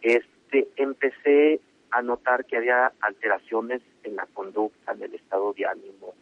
este 0.02 0.68
empecé 0.76 1.60
a 1.90 2.02
notar 2.02 2.44
que 2.44 2.56
había 2.56 2.92
alteraciones 3.00 3.82
en 4.02 4.16
la 4.16 4.26
conducta 4.26 4.92
en 4.92 5.02
el 5.02 5.14
estado 5.14 5.52
de 5.52 5.66
ánimo 5.66 6.14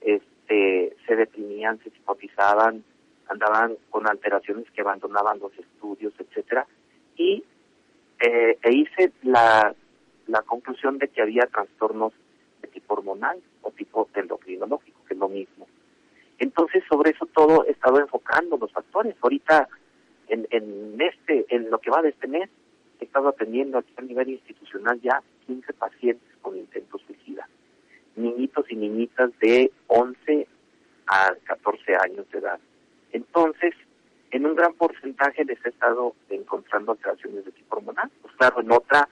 este 0.00 0.96
se 1.06 1.16
deprimían 1.16 1.78
se 1.82 1.90
psicotizaban 1.90 2.84
andaban 3.30 3.76
con 3.90 4.08
alteraciones 4.08 4.68
que 4.72 4.80
abandonaban 4.80 5.38
los 5.38 5.56
estudios, 5.56 6.12
etcétera, 6.18 6.66
y 7.16 7.44
eh, 8.18 8.58
e 8.60 8.72
hice 8.74 9.12
la, 9.22 9.74
la 10.26 10.42
conclusión 10.42 10.98
de 10.98 11.08
que 11.08 11.22
había 11.22 11.46
trastornos 11.46 12.12
de 12.60 12.68
tipo 12.68 12.94
hormonal 12.94 13.40
o 13.62 13.70
tipo 13.70 14.08
endocrinológico, 14.14 15.04
que 15.06 15.14
es 15.14 15.20
lo 15.20 15.28
mismo. 15.28 15.66
Entonces, 16.40 16.82
sobre 16.88 17.10
eso 17.10 17.26
todo 17.26 17.64
he 17.66 17.70
estado 17.70 18.00
enfocando 18.00 18.56
los 18.56 18.72
factores. 18.72 19.14
Ahorita, 19.20 19.68
en, 20.28 20.48
en 20.50 21.00
este, 21.00 21.46
en 21.54 21.70
lo 21.70 21.78
que 21.78 21.90
va 21.90 22.02
de 22.02 22.08
este 22.08 22.26
mes, 22.26 22.48
he 22.98 23.04
estado 23.04 23.28
atendiendo 23.28 23.78
aquí 23.78 23.92
a 23.96 24.02
nivel 24.02 24.30
institucional 24.30 25.00
ya 25.02 25.22
15 25.46 25.72
pacientes 25.74 26.28
con 26.40 26.56
intentos 26.56 27.02
suicida. 27.06 27.46
Niñitos 28.16 28.64
y 28.70 28.76
niñitas 28.76 29.30
de 29.38 29.70
11 29.86 30.48
a 31.06 31.34
14 31.44 31.96
años 31.96 32.28
de 32.30 32.38
edad. 32.38 32.58
Entonces, 33.12 33.74
en 34.30 34.46
un 34.46 34.54
gran 34.54 34.72
porcentaje 34.74 35.44
les 35.44 35.64
he 35.64 35.68
estado 35.68 36.14
encontrando 36.30 36.92
alteraciones 36.92 37.44
de 37.44 37.52
tipo 37.52 37.76
hormonal. 37.76 38.10
Pues 38.22 38.34
claro, 38.36 38.62
en 38.62 38.72
otra 38.72 39.08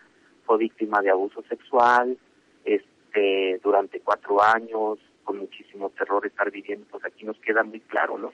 fue 0.47 0.57
víctima 0.57 1.03
de 1.03 1.11
abuso 1.11 1.43
sexual, 1.49 2.17
este, 2.65 3.61
durante 3.63 4.01
cuatro 4.01 4.43
años, 4.43 4.99
muchísimo 5.49 5.91
terror 5.91 6.27
estar 6.27 6.51
viviendo, 6.51 6.87
pues 6.91 7.05
aquí 7.05 7.25
nos 7.25 7.39
queda 7.39 7.63
muy 7.65 7.81
claro, 7.81 8.19
¿no? 8.19 8.33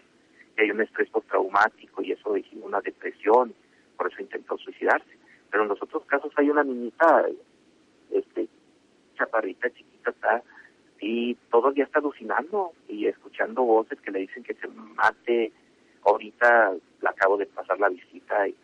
Que 0.56 0.64
hay 0.64 0.70
un 0.70 0.80
estrés 0.80 1.08
postraumático 1.10 2.02
y 2.02 2.12
eso 2.12 2.32
dijimos 2.34 2.66
una 2.66 2.80
depresión, 2.80 3.54
por 3.96 4.12
eso 4.12 4.20
intentó 4.20 4.58
suicidarse. 4.58 5.16
Pero 5.50 5.62
en 5.62 5.68
los 5.68 5.82
otros 5.82 6.04
casos 6.06 6.32
hay 6.36 6.50
una 6.50 6.64
niñita, 6.64 7.26
este, 8.10 8.48
chaparrita, 9.16 9.70
chiquita, 9.70 10.10
está 10.10 10.42
y 11.00 11.34
todo 11.50 11.68
el 11.68 11.74
día 11.74 11.84
está 11.84 11.98
alucinando 11.98 12.72
y 12.88 13.06
escuchando 13.06 13.62
voces 13.62 14.00
que 14.00 14.10
le 14.10 14.20
dicen 14.20 14.42
que 14.42 14.54
se 14.54 14.66
mate. 14.68 15.52
Ahorita 16.02 16.72
le 16.72 17.08
acabo 17.08 17.36
de 17.36 17.44
pasar 17.44 17.78
la 17.78 17.90
visita 17.90 18.48
y 18.48 18.54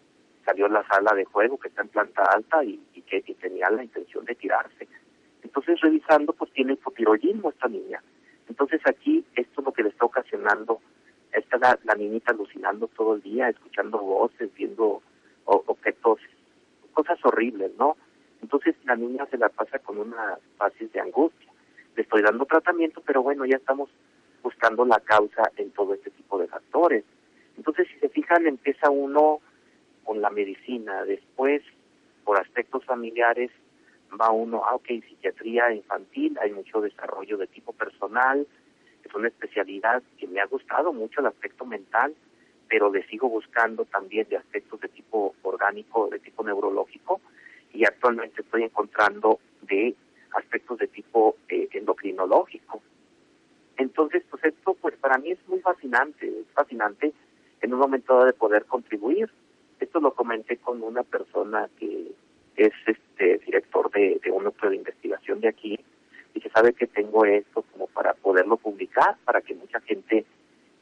salió 0.45 0.67
en 0.67 0.73
la 0.73 0.87
sala 0.87 1.15
de 1.15 1.27
juego 1.27 1.59
que 1.59 1.69
está 1.69 1.83
en 1.83 1.89
planta 1.89 2.23
alta 2.23 2.65
y, 2.65 2.79
que, 3.07 3.21
tenía 3.41 3.69
la 3.71 3.85
intención 3.85 4.25
de 4.25 4.35
tirarse. 4.35 4.89
Entonces 5.43 5.81
revisando 5.81 6.33
pues 6.33 6.51
tiene 6.53 6.75
hipotiroidismo 6.75 7.51
esta 7.51 7.69
niña. 7.69 8.03
Entonces 8.51 8.83
aquí 8.85 9.25
esto 9.37 9.61
es 9.63 9.65
lo 9.65 9.73
que 9.73 9.83
le 9.83 9.89
está 9.89 10.05
ocasionando, 10.05 10.81
está 11.33 11.57
la, 11.57 11.95
niñita 11.95 12.33
alucinando 12.33 12.89
todo 12.89 13.15
el 13.15 13.23
día, 13.23 13.49
escuchando 13.49 13.99
voces, 13.99 14.53
viendo 14.55 15.01
objetos, 15.45 16.21
cosas 16.93 17.19
horribles, 17.25 17.73
¿no? 17.79 17.97
Entonces 18.43 18.75
la 18.85 18.97
niña 18.97 19.27
se 19.31 19.39
la 19.39 19.49
pasa 19.49 19.79
con 19.79 19.99
una 19.99 20.39
fase 20.59 20.89
de 20.89 21.01
angustia 21.01 21.51
le 21.97 22.03
estoy 22.03 22.23
dando 22.23 22.45
tratamiento, 22.47 23.03
pero 23.05 23.23
bueno, 23.23 23.45
ya 23.45 23.57
estamos 23.57 23.91
buscando 24.43 24.85
la 24.85 25.01
causa 25.01 25.51
en 25.57 25.71
todo 25.71 25.95
este 25.95 26.11
tipo 26.11 26.39
de 26.39 26.47
factores. 26.47 27.05
Entonces, 27.57 27.89
si 27.93 27.99
se 27.99 28.09
fijan, 28.09 28.47
empieza 28.47 28.91
uno 28.91 29.41
con 30.05 30.21
la 30.21 30.31
medicina, 30.31 31.05
después, 31.05 31.63
por 32.25 32.39
aspectos 32.39 32.85
familiares, 32.85 33.51
va 34.19 34.31
uno, 34.31 34.63
ah, 34.65 34.75
ok, 34.75 34.87
psiquiatría 34.87 35.73
infantil, 35.73 36.39
hay 36.41 36.53
mucho 36.53 36.81
desarrollo 36.81 37.37
de 37.37 37.47
tipo 37.47 37.73
personal, 37.73 38.47
es 39.05 39.15
una 39.15 39.29
especialidad 39.29 40.03
que 40.19 40.27
me 40.27 40.41
ha 40.41 40.47
gustado 40.47 40.93
mucho 40.93 41.21
el 41.21 41.27
aspecto 41.27 41.65
mental, 41.65 42.15
pero 42.69 42.93
le 42.93 43.07
sigo 43.09 43.29
buscando 43.29 43.85
también 43.85 44.29
de 44.29 44.37
aspectos 44.37 44.81
de 44.81 44.89
tipo 44.89 45.35
orgánico, 45.43 46.09
de 46.09 46.21
tipo 46.21 46.45
neurológico, 46.45 47.21
y 47.73 47.85
actualmente 47.85 48.43
estoy 48.43 48.65
encontrando 48.65 49.41
de 49.63 49.95
aspectos 50.33 50.79
de 50.79 50.87
tipo 50.89 51.37
eh, 51.49 51.69
endocrinológico. 51.73 52.83
Entonces, 53.77 54.23
pues 54.31 54.45
esto 54.45 54.75
pues 54.81 54.97
para 54.97 55.19
mí 55.19 55.31
es 55.31 55.39
muy 55.49 55.61
fascinante, 55.61 56.27
es 56.27 56.47
fascinante 56.55 57.13
en 57.61 57.75
un 57.75 57.81
momento 57.81 58.25
de 58.25 58.33
poder 58.33 58.67
contribuir. 58.67 59.31
Esto 59.81 60.01
lo 60.01 60.15
comenté 60.15 60.59
con 60.59 60.83
una 60.83 61.03
persona 61.03 61.69
que 61.79 62.13
es 62.57 62.73
este 62.87 63.39
director 63.39 63.91
de, 63.91 64.21
un 64.33 64.45
núcleo 64.45 64.71
de 64.71 64.77
investigación 64.77 65.41
de 65.41 65.49
aquí 65.49 65.79
y 66.35 66.41
que 66.41 66.51
sabe 66.51 66.73
que 66.73 66.87
tengo 66.87 67.25
esto 67.25 67.63
como 67.73 67.87
para 67.89 68.15
poderlo 68.15 68.57
publicar, 68.57 69.17
para 69.25 69.41
que 69.41 69.55
mucha 69.55 69.81
gente 69.81 70.25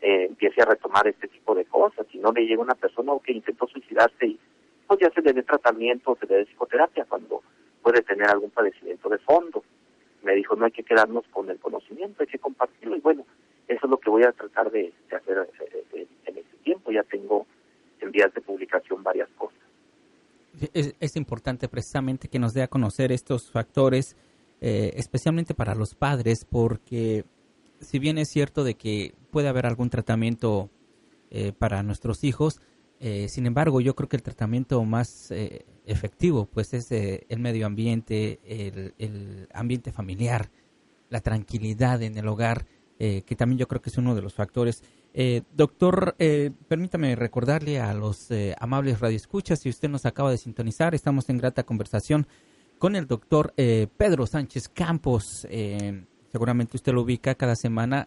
eh, 0.00 0.26
empiece 0.28 0.61
a 0.62 0.66
retomar 0.66 1.07
este 1.07 1.28
tipo 1.28 1.54
de 1.54 1.64
cosas. 1.64 2.07
Si 2.11 2.18
no 2.18 2.33
le 2.33 2.46
llega 2.46 2.62
una 2.62 2.74
persona 2.74 3.12
que 3.24 3.33
intentó 3.33 3.66
suicidarse 3.66 4.26
y 4.26 4.38
pues 4.87 5.00
ya 5.00 5.11
se 5.11 5.22
le 5.22 5.33
dé 5.33 5.42
tratamiento, 5.42 6.16
se 6.20 6.26
le 6.26 6.37
dé 6.37 6.46
psicoterapia 6.46 7.04
cuando 7.04 7.42
puede 7.83 8.02
tener 8.02 8.28
algún 8.28 8.50
padecimiento 8.50 9.09
de 9.09 9.18
fondo. 9.18 9.62
Me 10.22 10.35
dijo, 10.35 10.57
no 10.57 10.64
hay 10.64 10.72
que 10.72 10.83
quedarnos 10.83 11.26
con 11.28 11.48
el 11.50 11.59
conocimiento, 11.59 12.22
hay 12.22 12.26
que 12.26 12.38
compartirlo 12.38 12.96
y 12.96 13.00
bueno, 13.00 13.24
eso 13.68 13.81
es 13.85 13.90
lo 13.90 13.98
que 13.98 14.11
voy 14.11 14.24
a 14.24 14.33
tratar 14.33 14.70
de, 14.70 14.92
hacer 15.11 15.48
eh, 15.61 15.85
eh, 15.92 16.07
en 16.26 16.38
este 16.38 16.57
tiempo. 16.64 16.90
Ya 16.90 17.02
tengo 17.04 17.46
en 18.00 18.11
vías 18.11 18.33
de 18.35 18.40
publicación 18.40 19.02
varias 19.02 19.28
Es, 20.73 21.16
importante 21.16 21.68
precisamente 21.68 22.29
que 22.29 22.38
nos 22.38 22.55
dé 22.55 22.62
a 22.62 22.68
conocer 22.68 23.12
estos 23.12 23.51
factores, 23.51 24.16
eh, 24.61 24.92
especialmente 24.97 25.55
para 25.55 25.75
los 25.75 25.94
padres, 25.94 26.44
porque 26.44 27.25
si 27.81 27.99
bien 27.99 28.18
es 28.18 28.29
cierto 28.29 28.64
de 28.64 28.75
que 28.75 29.14
puede 29.31 29.49
haber 29.49 29.66
algún 29.66 29.90
tratamiento 29.90 30.71
para 31.59 31.83
nuestros 31.83 32.25
hijos, 32.25 32.59
eh, 33.01 33.29
sin 33.29 33.47
embargo, 33.47 33.81
yo 33.81 33.94
creo 33.94 34.09
que 34.09 34.16
el 34.16 34.23
tratamiento 34.23 34.85
más 34.85 35.31
eh, 35.31 35.64
efectivo 35.87 36.47
pues 36.47 36.75
es 36.75 36.90
eh, 36.90 37.27
el 37.29 37.38
medio 37.38 37.66
ambiente, 37.66 38.40
el, 38.44 39.49
ambiente 39.53 39.92
familiar, 39.92 40.51
la 41.09 41.21
tranquilidad 41.21 42.03
en 42.03 42.18
el 42.18 42.29
hogar, 42.29 42.66
que 42.99 43.37
también 43.37 43.59
yo 43.59 43.68
creo 43.68 43.81
que 43.81 43.90
es 43.90 43.97
uno 43.97 44.16
de 44.16 44.23
los 44.23 44.35
factores. 44.35 44.83
Doctor, 45.53 46.14
permítame 46.68 47.16
recordarle 47.16 47.81
a 47.81 47.92
los 47.94 48.29
amables 48.59 49.01
radioescuchas, 49.01 49.61
si 49.61 49.68
usted 49.68 49.88
nos 49.88 50.07
acaba 50.07 50.31
de 50.31 50.38
sintonizar, 50.38 50.94
estamos 50.94 51.29
en 51.29 51.38
grata 51.38 51.64
conversación 51.64 52.27
con 52.79 52.94
el 52.94 53.07
doctor 53.07 53.53
Pedro 53.55 54.27
Sánchez 54.27 54.68
Campos. 54.68 55.47
seguramente 56.31 56.77
usted 56.77 56.92
lo 56.92 57.03
ubica 57.03 57.35
cada 57.35 57.57
semana 57.57 58.07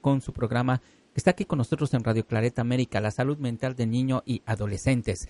con 0.00 0.20
su 0.20 0.32
programa 0.32 0.82
está 1.14 1.32
aquí 1.32 1.44
con 1.44 1.58
nosotros 1.58 1.92
en 1.94 2.04
Radio 2.04 2.26
Clareta 2.26 2.62
América, 2.62 3.00
la 3.00 3.10
salud 3.10 3.38
mental 3.38 3.74
de 3.76 3.86
niños 3.86 4.22
y 4.24 4.42
adolescentes. 4.46 5.28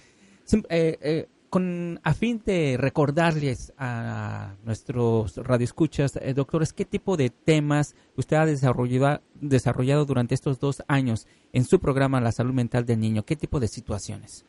Eh, 0.68 0.98
eh, 1.00 1.28
con 1.50 2.00
a 2.04 2.14
fin 2.14 2.40
de 2.44 2.76
recordarles 2.78 3.72
a 3.76 4.54
nuestros 4.64 5.36
radioescuchas, 5.36 6.16
eh, 6.16 6.32
doctores, 6.32 6.72
qué 6.72 6.84
tipo 6.84 7.16
de 7.16 7.30
temas 7.30 7.94
usted 8.16 8.36
ha 8.36 8.46
desarrollado, 8.46 9.20
desarrollado 9.34 10.04
durante 10.04 10.34
estos 10.34 10.60
dos 10.60 10.82
años 10.88 11.26
en 11.52 11.64
su 11.64 11.80
programa 11.80 12.20
La 12.20 12.32
Salud 12.32 12.54
Mental 12.54 12.86
del 12.86 13.00
Niño, 13.00 13.24
qué 13.24 13.36
tipo 13.36 13.60
de 13.60 13.68
situaciones. 13.68 14.46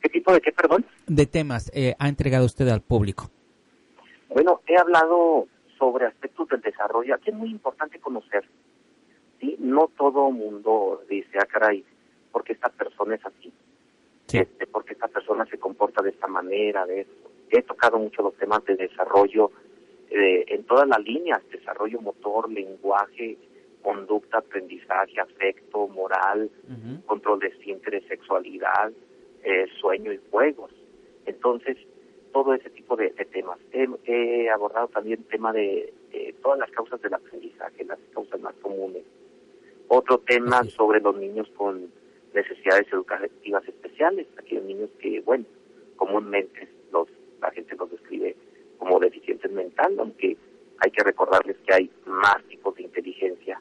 ¿Qué 0.00 0.08
tipo 0.08 0.32
de 0.32 0.40
qué, 0.40 0.52
perdón? 0.52 0.86
De 1.06 1.26
temas 1.26 1.72
ha 1.98 2.08
entregado 2.08 2.46
usted 2.46 2.68
al 2.68 2.80
público. 2.80 3.28
Bueno, 4.28 4.60
he 4.66 4.78
hablado 4.78 5.48
sobre 5.78 6.06
aspectos 6.06 6.48
del 6.48 6.60
desarrollo. 6.60 7.14
Aquí 7.14 7.30
es 7.30 7.36
muy 7.36 7.50
importante 7.50 7.98
conocer 7.98 8.44
¿sí? 9.40 9.56
No 9.58 9.88
todo 9.96 10.30
mundo 10.30 11.02
dice, 11.08 11.38
ah, 11.40 11.46
caray, 11.46 11.84
porque 12.32 12.52
esta 12.52 12.68
persona 12.68 13.14
es 13.14 13.24
así, 13.24 13.52
este, 14.32 14.66
porque 14.66 14.94
esta 14.94 15.08
persona 15.08 15.46
se 15.46 15.58
comporta 15.58 16.02
de 16.02 16.10
esta 16.10 16.26
manera, 16.26 16.84
de 16.86 17.02
eso. 17.02 17.10
He 17.50 17.62
tocado 17.62 17.98
mucho 17.98 18.22
los 18.22 18.34
temas 18.34 18.64
de 18.64 18.76
desarrollo 18.76 19.50
eh, 20.10 20.44
en 20.48 20.64
todas 20.64 20.88
las 20.88 21.00
líneas, 21.00 21.42
desarrollo 21.50 22.00
motor, 22.00 22.50
lenguaje, 22.50 23.36
conducta, 23.82 24.38
aprendizaje, 24.38 25.20
afecto, 25.20 25.86
moral, 25.88 26.50
control 27.06 27.38
de 27.38 27.48
esfínteres, 27.48 28.04
sexualidad, 28.08 28.90
eh, 29.44 29.66
sueño 29.80 30.12
y 30.12 30.20
juegos. 30.30 30.72
Entonces, 31.24 31.76
todo 32.32 32.52
ese 32.54 32.68
tipo 32.70 32.96
de, 32.96 33.10
temas. 33.10 33.58
He, 33.72 34.50
abordado 34.50 34.88
también 34.88 35.20
el 35.20 35.26
tema 35.26 35.52
de 35.52 35.92
todas 36.42 36.58
las 36.58 36.70
causas 36.70 37.00
del 37.00 37.14
aprendizaje, 37.14 37.84
las 37.84 37.98
causas 38.12 38.40
más 38.40 38.54
comunes, 38.56 39.04
otro 39.88 40.18
tema 40.18 40.64
sobre 40.64 41.00
los 41.00 41.16
niños 41.16 41.48
con 41.56 41.90
necesidades 42.36 42.86
educativas 42.92 43.66
especiales, 43.66 44.26
aquellos 44.36 44.64
niños 44.64 44.90
que, 45.00 45.20
bueno, 45.22 45.44
comúnmente 45.96 46.68
los, 46.92 47.08
la 47.40 47.50
gente 47.50 47.74
los 47.76 47.90
describe 47.90 48.36
como 48.78 49.00
deficientes 49.00 49.50
mentales, 49.50 49.98
aunque 49.98 50.36
hay 50.78 50.90
que 50.90 51.02
recordarles 51.02 51.56
que 51.66 51.74
hay 51.74 51.90
más 52.04 52.42
tipos 52.44 52.74
de 52.76 52.82
inteligencia, 52.82 53.60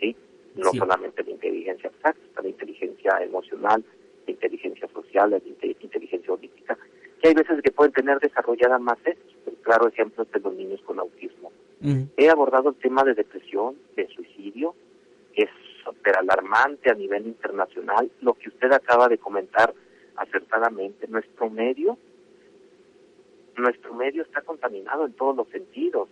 ¿sí? 0.00 0.16
No 0.56 0.72
solamente 0.72 1.22
la 1.22 1.30
inteligencia 1.30 1.90
abstracta, 1.90 2.42
la 2.42 2.48
inteligencia 2.48 3.18
emocional, 3.22 3.84
la 4.26 4.32
inteligencia 4.32 4.88
social, 4.88 5.30
la 5.30 5.40
inteligencia 5.46 6.32
holística, 6.32 6.78
que 7.20 7.28
hay 7.28 7.34
veces 7.34 7.60
que 7.62 7.70
pueden 7.70 7.92
tener 7.92 8.18
desarrollada 8.18 8.78
más 8.78 8.98
esto. 9.04 9.34
El 9.46 9.56
claro 9.56 9.88
ejemplo 9.88 10.24
es 10.24 10.32
de 10.32 10.40
los 10.40 10.54
niños 10.54 10.80
con 10.82 10.98
autismo. 10.98 11.52
He 12.16 12.28
abordado 12.30 12.70
el 12.70 12.76
tema 12.76 13.04
de 13.04 13.14
depresión, 13.14 13.76
de 13.94 14.08
suicidio, 14.08 14.74
que 15.34 15.42
es 15.42 15.50
súper 15.86 16.18
alarmante 16.18 16.90
a 16.90 16.94
nivel 16.94 17.26
internacional. 17.26 18.10
Lo 18.20 18.34
que 18.34 18.48
usted 18.48 18.72
acaba 18.72 19.08
de 19.08 19.18
comentar 19.18 19.72
acertadamente, 20.16 21.06
nuestro 21.08 21.48
medio, 21.48 21.96
nuestro 23.56 23.94
medio 23.94 24.22
está 24.22 24.42
contaminado 24.42 25.06
en 25.06 25.12
todos 25.12 25.36
los 25.36 25.48
sentidos. 25.48 26.08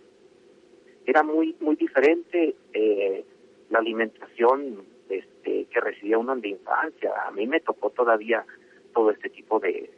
Era 1.05 1.21
muy 1.23 1.55
muy 1.59 1.75
diferente 1.75 2.55
eh, 2.73 3.25
la 3.69 3.79
alimentación 3.79 4.83
este, 5.09 5.65
que 5.65 5.79
recibía 5.81 6.17
uno 6.17 6.35
la 6.35 6.47
infancia. 6.47 7.11
A 7.27 7.31
mí 7.31 7.45
me 7.45 7.59
tocó 7.59 7.89
todavía 7.89 8.45
todo 8.93 9.11
este 9.11 9.29
tipo 9.29 9.59
de, 9.59 9.91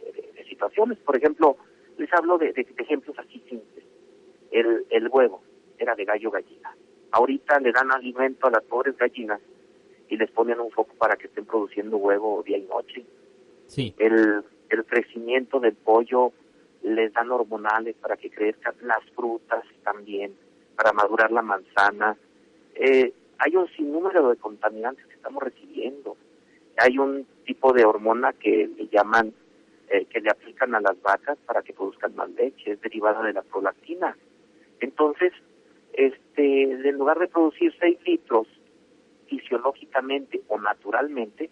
situaciones. 0.50 0.98
Por 1.00 1.16
ejemplo, 1.16 1.58
les 1.98 2.12
hablo 2.14 2.38
de, 2.38 2.54
ejemplos 2.78 3.18
así 3.20 3.40
simples. 3.50 3.86
El, 4.52 4.86
el 4.90 5.08
huevo 5.10 5.42
era 5.78 5.94
de 5.96 6.06
gallo 6.06 6.32
gallina. 6.32 6.76
Ahorita 7.12 7.60
le 7.60 7.72
dan 7.72 7.92
alimento 7.92 8.48
a 8.48 8.52
las 8.52 8.64
pobres 8.64 8.98
gallinas 8.98 9.42
y 10.10 10.18
les 10.18 10.32
ponen 10.32 10.60
un 10.60 10.72
foco 10.72 10.94
para 10.98 11.16
que 11.16 11.28
estén 11.28 11.46
produciendo 11.46 11.98
huevo 11.98 12.44
día 12.44 12.58
y 12.58 12.64
noche. 12.64 13.06
Sí. 13.68 13.94
El, 13.98 14.44
el 14.70 14.86
crecimiento 14.86 15.60
del 15.60 15.74
pollo 15.74 16.32
les 16.84 17.14
dan 17.14 17.32
hormonales 17.32 17.96
para 17.96 18.18
que 18.18 18.30
crezcan 18.30 18.76
las 18.82 19.04
frutas 19.16 19.64
también, 19.84 20.34
para 20.76 20.94
madurar 20.94 21.32
la 21.32 21.42
manzana. 21.42 22.18
Eh, 22.76 23.14
hay 23.40 23.56
un 23.56 23.68
sinnúmero 23.70 24.30
de 24.30 24.38
contaminantes 24.38 25.06
que 25.08 25.16
estamos 25.16 25.44
recibiendo. 25.44 26.16
Hay 26.78 26.98
un 26.98 27.26
tipo 27.46 27.74
de 27.74 27.86
hormona 27.86 28.34
que 28.34 28.70
le 28.78 28.88
llaman, 28.88 29.34
eh, 29.90 30.06
que 30.06 30.22
le 30.22 30.30
aplican 30.30 30.76
a 30.76 30.82
las 30.82 31.02
vacas 31.02 31.38
para 31.46 31.62
que 31.62 31.74
produzcan 31.74 32.16
más 32.16 32.30
leche, 32.32 32.72
es 32.72 32.82
derivada 32.82 33.24
de 33.24 33.34
la 33.34 33.42
prolactina. 33.42 34.16
Entonces, 34.80 35.34
este, 35.94 36.64
en 36.64 36.98
lugar 36.98 37.20
de 37.20 37.28
producir 37.28 37.74
6 37.80 37.98
litros 38.06 38.48
fisiológicamente 39.28 40.42
o 40.48 40.60
naturalmente, 40.60 41.50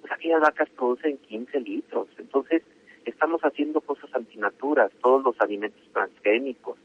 pues 0.00 0.12
aquellas 0.12 0.40
vacas 0.40 0.68
producen 0.70 1.18
15 1.18 1.60
litros. 1.60 2.08
Entonces, 2.18 2.62
estamos 3.04 3.40
haciendo 3.42 3.80
cosas 3.80 4.14
antinaturas, 4.14 4.90
todos 5.02 5.22
los 5.24 5.40
alimentos 5.40 5.82
transgénicos, 5.92 6.78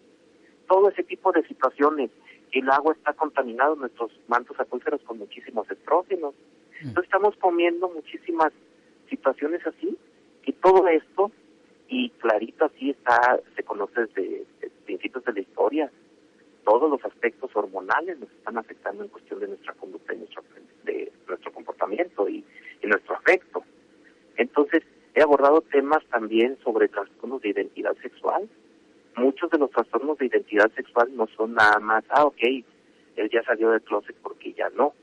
todo 0.67 0.89
ese 0.89 1.03
tipo 1.03 1.31
de 1.31 1.45
situaciones. 1.47 2.11
El 2.51 2.69
agua 2.69 2.93
está 2.93 3.13
contaminado, 3.13 3.75
nuestros 3.75 4.11
mantos 4.27 4.59
acuíferos 4.59 5.01
con 5.01 5.17
muchísimos 5.17 5.69
estrógenos. 5.69 6.33
Mm. 6.81 6.87
Entonces 6.87 7.05
estamos 7.05 7.35
comiendo 7.37 7.89
muchísimas 7.89 8.53
situaciones 9.09 9.65
así 9.65 9.97
y 10.45 10.51
todo 10.53 10.87
esto, 10.87 11.31
y 11.87 12.09
clarito 12.11 12.65
así 12.65 12.91
está, 12.91 13.39
se 13.55 13.63
conoce 13.63 14.01
desde, 14.01 14.45
principios 14.85 15.23
de 15.25 15.33
la 15.33 15.39
historia, 15.39 15.91
todos 16.63 16.89
los 16.89 17.03
aspectos 17.05 17.51
hormonales 17.55 18.19
nos 18.19 18.31
están 18.31 18.57
afectando 18.57 19.03
en 19.03 19.09
cuestión 19.09 19.39
de 19.39 19.47
nuestra 19.47 19.73
conducta 19.73 20.13
y 20.13 20.17
nuestro, 20.17 20.43
de 20.83 21.11
nuestro 21.27 21.51
comportamiento 21.51 22.27
y, 22.29 22.43
nuestro 22.83 23.15
afecto. 23.15 23.63
Entonces, 24.35 24.83
he 25.15 25.21
abordado 25.21 25.61
temas 25.61 26.03
también 26.11 26.57
sobre 26.65 26.89
trastornos 26.89 27.41
de 27.41 27.49
identidad 27.49 27.95
sexual. 28.01 28.49
Muchos 29.15 29.49
de 29.51 29.57
los 29.57 29.71
trastornos 29.71 30.17
de 30.17 30.25
identidad 30.25 30.69
sexual 30.75 31.15
no 31.15 31.27
son 31.27 31.53
nada 31.53 31.79
más, 31.79 32.03
ah, 32.09 32.25
ok, 32.25 32.43
él 33.15 33.29
ya 33.31 33.41
salió 33.43 33.71
del 33.71 33.81
closet 33.83 34.17
porque 34.21 34.51
ya 34.51 34.69
no. 34.71 34.93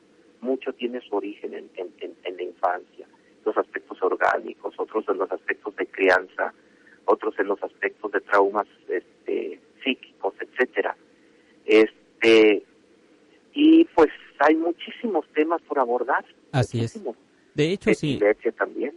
Mucho 0.42 0.74
tiene 0.74 1.00
su 1.00 1.16
origen 1.16 1.54
en, 1.54 1.70
en, 1.74 2.14
en 2.22 2.36
la 2.36 2.42
infancia, 2.42 3.06
los 3.46 3.56
aspectos 3.56 4.00
orgánicos, 4.02 4.74
otros 4.76 5.08
en 5.08 5.16
los 5.16 5.32
aspectos 5.32 5.74
de 5.76 5.86
crianza, 5.86 6.52
otros 7.06 7.34
en 7.38 7.46
los 7.46 7.62
aspectos 7.62 8.12
de 8.12 8.20
traumas 8.20 8.66
este, 8.88 9.58
psíquicos, 9.82 10.34
etcétera. 10.38 10.96
Este, 11.70 12.64
y 13.54 13.84
pues 13.94 14.08
hay 14.40 14.56
muchísimos 14.56 15.24
temas 15.34 15.62
por 15.62 15.78
abordar. 15.78 16.24
Así 16.50 16.80
es. 16.80 17.00
De 17.54 17.72
hecho, 17.72 17.92
sí. 17.94 18.18
también. 18.56 18.94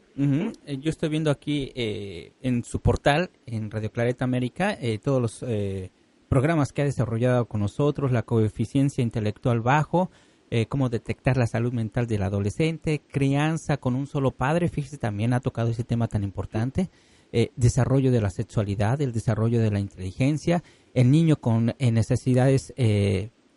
Eh, 0.66 0.78
yo 0.80 0.90
estoy 0.90 1.10
viendo 1.10 1.30
aquí 1.30 1.72
eh, 1.76 2.32
en 2.42 2.64
su 2.64 2.80
portal, 2.80 3.30
en 3.46 3.70
Radio 3.70 3.92
Clareta 3.92 4.26
América, 4.26 4.76
eh, 4.80 5.00
todos 5.00 5.22
los 5.22 5.46
programas 6.30 6.74
que 6.74 6.82
ha 6.82 6.86
desarrollado 6.86 7.46
con 7.46 7.62
nosotros, 7.62 8.12
la 8.12 8.24
coeficiencia 8.24 9.04
intelectual 9.04 9.62
bajo, 9.62 10.10
cómo 10.70 10.90
detectar 10.90 11.36
la 11.36 11.48
salud 11.48 11.74
mental 11.74 12.06
del 12.06 12.22
adolescente, 12.24 13.02
crianza 13.08 13.78
con 13.78 13.96
un 13.96 14.06
solo 14.06 14.32
padre, 14.32 14.70
fíjese, 14.70 14.98
también 14.98 15.34
ha 15.34 15.40
tocado 15.40 15.70
ese 15.72 15.84
tema 15.84 16.08
tan 16.08 16.24
importante, 16.24 16.90
desarrollo 17.56 18.12
de 18.12 18.22
la 18.22 18.30
sexualidad, 18.30 19.02
el 19.02 19.12
desarrollo 19.12 19.60
de 19.60 19.72
la 19.72 19.80
inteligencia, 19.80 20.64
el 20.94 21.10
niño 21.10 21.38
con 21.38 21.74
necesidades 21.80 22.74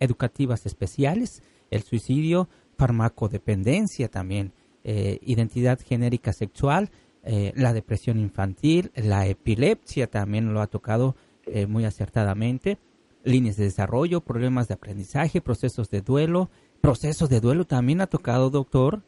educativas 0.00 0.66
especiales, 0.66 1.42
el 1.70 1.82
suicidio, 1.82 2.48
farmacodependencia 2.76 4.08
también, 4.08 4.52
eh, 4.84 5.18
identidad 5.22 5.80
genérica 5.80 6.32
sexual, 6.32 6.90
eh, 7.24 7.52
la 7.56 7.72
depresión 7.72 8.18
infantil, 8.18 8.92
la 8.94 9.26
epilepsia 9.26 10.06
también 10.06 10.52
lo 10.52 10.60
ha 10.60 10.68
tocado 10.68 11.16
eh, 11.46 11.66
muy 11.66 11.84
acertadamente, 11.84 12.78
líneas 13.24 13.56
de 13.56 13.64
desarrollo, 13.64 14.20
problemas 14.20 14.68
de 14.68 14.74
aprendizaje, 14.74 15.40
procesos 15.40 15.90
de 15.90 16.02
duelo, 16.02 16.50
procesos 16.80 17.28
de 17.28 17.40
duelo 17.40 17.64
también 17.64 18.00
ha 18.00 18.06
tocado, 18.06 18.50
doctor. 18.50 19.02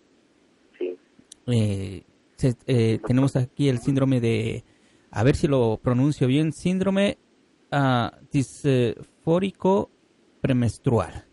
Sí. 0.79 2.05
Tenemos 2.39 3.37
aquí 3.37 3.69
el 3.69 3.79
síndrome 3.79 4.21
de, 4.21 4.65
a 5.11 5.25
ver 5.25 5.37
si 5.37 5.49
lo 5.49 5.79
pronuncio 5.83 6.27
bien, 6.27 6.53
síndrome 6.53 7.19
uh, 7.73 8.11
disfórico 8.31 9.91
premenstrual. 10.41 11.25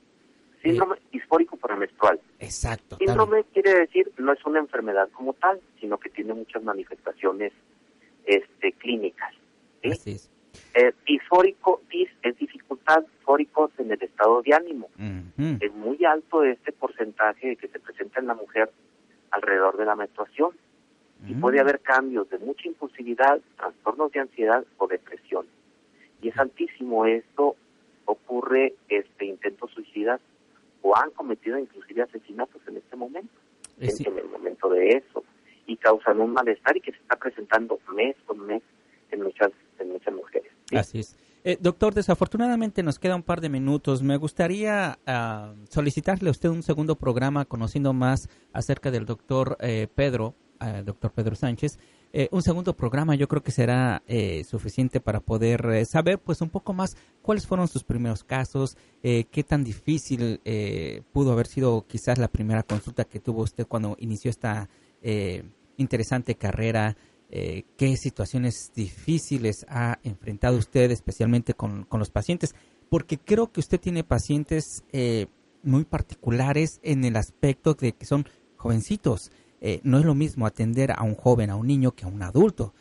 Síndrome 0.63 0.95
disfórico 1.11 1.57
premenstrual. 1.57 2.19
Exacto. 2.39 2.97
Síndrome 2.97 3.43
quiere 3.53 3.79
decir 3.79 4.11
no 4.17 4.33
es 4.33 4.43
una 4.45 4.59
enfermedad 4.59 5.09
como 5.11 5.33
tal, 5.33 5.61
sino 5.79 5.99
que 5.99 6.09
tiene 6.09 6.33
muchas 6.33 6.63
manifestaciones 6.63 7.53
este, 8.25 8.71
clínicas. 8.73 9.33
¿sí? 9.83 10.17
Eh, 10.73 10.93
disfórico, 11.05 11.81
dis 11.91 12.09
es 12.23 12.37
dificultad, 12.37 13.03
fóricos 13.23 13.71
en 13.77 13.91
el 13.91 14.01
estado 14.01 14.41
de 14.41 14.53
ánimo. 14.53 14.89
Es 15.59 15.73
muy 15.73 16.03
alto 16.05 16.43
este 16.43 16.71
porcentaje 16.71 17.55
que 17.57 17.67
se 17.67 17.79
presenta 17.79 18.19
en 18.19 18.27
la 18.27 18.33
mujer 18.33 18.71
alrededor 19.31 19.77
de 19.77 19.85
la 19.85 19.95
menstruación. 19.95 20.51
Y 21.27 21.33
puede 21.33 21.59
haber 21.59 21.79
cambios 21.79 22.29
de 22.29 22.37
mucha 22.37 22.67
impulsividad, 22.67 23.39
trastornos 23.57 24.11
de 24.11 24.19
ansiedad 24.19 24.63
o 24.77 24.87
depresión. 24.87 25.45
Y 26.21 26.29
es 26.29 26.37
altísimo 26.37 27.05
esto, 27.05 27.55
ocurre 28.05 28.73
este 28.89 29.25
intentos 29.25 29.71
suicidas 29.71 30.21
o 30.81 30.95
han 30.95 31.09
cometido 31.11 31.57
inclusive 31.57 32.03
asesinatos 32.03 32.61
en 32.67 32.77
este 32.77 32.95
momento, 32.95 33.33
en, 33.79 34.17
el 34.17 34.29
momento 34.29 34.69
de 34.69 34.89
eso, 34.89 35.23
y 35.65 35.77
causan 35.77 36.21
un 36.21 36.31
malestar 36.33 36.77
y 36.77 36.81
que 36.81 36.91
se 36.91 36.97
está 36.97 37.15
presentando 37.15 37.79
mes 37.95 38.15
con 38.25 38.45
mes 38.45 38.61
en 39.11 39.23
muchas, 39.23 39.51
en 39.79 39.91
muchas 39.91 40.13
mujeres. 40.13 40.51
Así 40.73 40.99
es. 40.99 41.17
Eh, 41.43 41.57
doctor, 41.59 41.93
desafortunadamente 41.93 42.81
nos 42.81 42.97
queda 42.97 43.15
un 43.15 43.21
par 43.21 43.39
de 43.39 43.49
minutos. 43.49 44.01
Me 44.01 44.17
gustaría 44.17 44.97
ah, 45.05 45.53
solicitarle 45.69 46.29
a 46.29 46.31
usted 46.31 46.49
un 46.49 46.63
segundo 46.63 46.95
programa 46.95 47.45
conociendo 47.45 47.93
más 47.93 48.29
acerca 48.51 48.89
del 48.89 49.05
doctor 49.05 49.55
eh, 49.59 49.87
Pedro, 49.93 50.33
doctor 50.83 51.11
Pedro 51.11 51.35
Sánchez, 51.35 51.77
eh, 52.17 52.29
un 52.31 52.41
segundo 52.41 52.77
programa 52.77 53.13
yo 53.15 53.27
creo 53.27 53.43
que 53.43 53.51
será 53.51 54.01
eh, 54.07 54.45
suficiente 54.45 55.01
para 55.01 55.19
poder 55.19 55.65
eh, 55.65 55.83
saber 55.83 56.17
pues 56.17 56.39
un 56.39 56.49
poco 56.49 56.71
más 56.71 56.95
cuáles 57.21 57.45
fueron 57.45 57.67
sus 57.67 57.83
primeros 57.83 58.23
casos, 58.23 58.77
qué 59.01 59.45
tan 59.45 59.65
difícil 59.65 60.39
pudo 61.11 61.33
haber 61.33 61.47
sido 61.47 61.85
quizás 61.87 62.17
la 62.17 62.29
primera 62.29 62.63
consulta 62.63 63.03
que 63.03 63.19
tuvo 63.19 63.41
usted 63.41 63.67
cuando 63.67 63.97
inició 63.99 64.31
esta 64.31 64.69
interesante 65.77 66.35
carrera, 66.35 66.95
qué 67.29 67.97
situaciones 67.97 68.71
difíciles 68.75 69.65
ha 69.67 69.99
enfrentado 70.03 70.57
usted 70.57 70.91
especialmente 70.91 71.53
con, 71.53 71.83
con 71.83 71.99
los 71.99 72.09
pacientes, 72.09 72.55
porque 72.89 73.17
creo 73.17 73.51
que 73.51 73.59
usted 73.59 73.79
tiene 73.79 74.03
pacientes 74.03 74.83
muy 75.63 75.83
particulares 75.83 76.79
en 76.83 77.03
el 77.03 77.15
aspecto 77.15 77.73
de 77.73 77.91
que 77.93 78.05
son 78.05 78.25
jovencitos. 78.55 79.31
Eh, 79.67 79.81
no 79.81 79.97
es 79.97 80.05
lo 80.05 80.13
mismo 80.13 80.45
atender 80.45 80.91
a 80.91 81.01
un 81.01 81.15
joven, 81.15 81.49
a 81.49 81.55
un 81.55 81.65
niño, 81.65 81.89
que 81.93 82.05
a 82.05 82.07
un 82.07 82.21
adulto. 82.21 82.75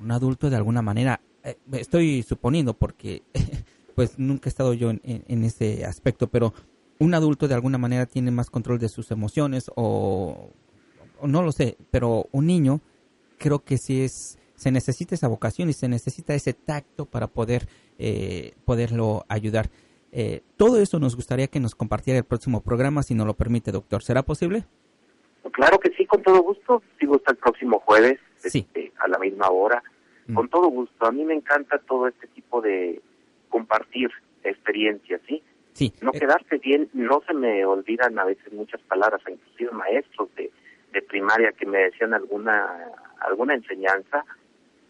Un 0.00 0.12
adulto 0.12 0.48
de 0.48 0.54
alguna 0.54 0.82
manera, 0.82 1.20
eh, 1.42 1.56
estoy 1.72 2.22
suponiendo 2.22 2.74
porque 2.74 3.24
pues 3.96 4.20
nunca 4.20 4.48
he 4.48 4.50
estado 4.50 4.72
yo 4.72 4.90
en, 4.90 5.44
ese 5.44 5.84
aspecto, 5.84 6.28
pero 6.28 6.54
un 7.00 7.12
adulto 7.14 7.48
de 7.48 7.54
alguna 7.54 7.76
manera 7.76 8.06
tiene 8.06 8.30
más 8.30 8.50
control 8.50 8.78
de 8.78 8.88
sus 8.88 9.10
emociones 9.10 9.68
o 9.74 10.50
no 11.24 11.42
lo 11.42 11.50
sé, 11.50 11.76
pero 11.90 12.28
un 12.30 12.46
niño 12.46 12.82
creo 13.36 13.64
que 13.64 13.76
sí 13.76 14.02
es, 14.02 14.38
se 14.54 14.70
necesita 14.70 15.16
esa 15.16 15.26
vocación 15.26 15.70
y 15.70 15.72
se 15.72 15.88
necesita 15.88 16.36
ese 16.36 16.52
tacto 16.52 17.06
para 17.06 17.26
poder 17.26 17.68
eh, 17.98 18.52
poderlo 18.64 19.24
ayudar. 19.28 19.70
Eh, 20.12 20.42
todo 20.56 20.80
eso 20.80 21.00
nos 21.00 21.16
gustaría 21.16 21.48
que 21.48 21.58
nos 21.58 21.74
compartiera 21.74 22.18
el 22.18 22.24
próximo 22.24 22.60
programa, 22.60 23.02
si 23.02 23.14
nos 23.14 23.26
lo 23.26 23.34
permite, 23.34 23.72
doctor. 23.72 24.04
¿Será 24.04 24.22
posible? 24.22 24.66
Claro 25.50 25.78
que 25.78 25.90
sí, 25.90 26.06
con 26.06 26.22
todo 26.22 26.42
gusto. 26.42 26.82
Si 26.98 27.06
gusta 27.06 27.32
el 27.32 27.38
próximo 27.38 27.80
jueves, 27.80 28.18
este, 28.42 28.92
a 28.98 29.08
la 29.08 29.18
misma 29.18 29.50
hora. 29.50 29.82
Mm. 30.26 30.34
Con 30.34 30.48
todo 30.48 30.68
gusto. 30.68 31.06
A 31.06 31.12
mí 31.12 31.24
me 31.24 31.34
encanta 31.34 31.78
todo 31.78 32.08
este 32.08 32.26
tipo 32.28 32.60
de 32.60 33.00
compartir 33.48 34.10
experiencias, 34.44 35.20
¿sí? 35.26 35.42
Sí. 35.72 35.92
No 36.00 36.10
eh, 36.12 36.18
quedarse 36.18 36.58
bien, 36.58 36.88
no 36.92 37.22
se 37.26 37.34
me 37.34 37.64
olvidan 37.64 38.18
a 38.18 38.24
veces 38.24 38.52
muchas 38.52 38.80
palabras, 38.82 39.22
inclusive 39.28 39.70
maestros 39.70 40.34
de, 40.34 40.50
de 40.92 41.02
primaria 41.02 41.52
que 41.52 41.66
me 41.66 41.78
decían 41.78 42.14
alguna 42.14 42.92
alguna 43.20 43.54
enseñanza, 43.54 44.24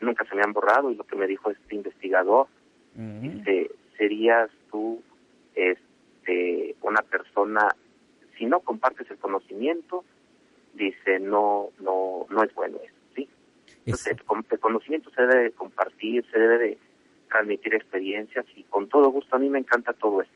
nunca 0.00 0.24
se 0.24 0.34
me 0.34 0.42
han 0.42 0.52
borrado 0.52 0.90
y 0.90 0.96
lo 0.96 1.04
que 1.04 1.16
me 1.16 1.26
dijo 1.26 1.50
este 1.50 1.74
investigador, 1.74 2.46
dice, 2.94 3.70
serías 3.96 4.50
tú 4.70 5.02
este 5.54 6.76
una 6.82 7.02
persona, 7.02 7.68
si 8.36 8.46
no 8.46 8.60
compartes 8.60 9.10
el 9.10 9.18
conocimiento, 9.18 10.04
dice, 10.78 11.18
no 11.20 11.70
no 11.80 12.26
no 12.30 12.42
es 12.42 12.54
bueno 12.54 12.78
eso, 12.82 12.94
¿sí? 13.14 13.28
Entonces, 13.84 14.16
el, 14.50 14.58
conocimiento 14.60 15.10
se 15.10 15.22
debe 15.22 15.44
de 15.44 15.52
compartir, 15.52 16.24
se 16.30 16.38
debe 16.38 16.58
de 16.58 16.78
transmitir 17.28 17.74
experiencias 17.74 18.46
y 18.56 18.64
con 18.64 18.88
todo 18.88 19.10
gusto, 19.10 19.36
a 19.36 19.38
mí 19.38 19.50
me 19.50 19.58
encanta 19.58 19.92
todo 19.92 20.22
esto. 20.22 20.34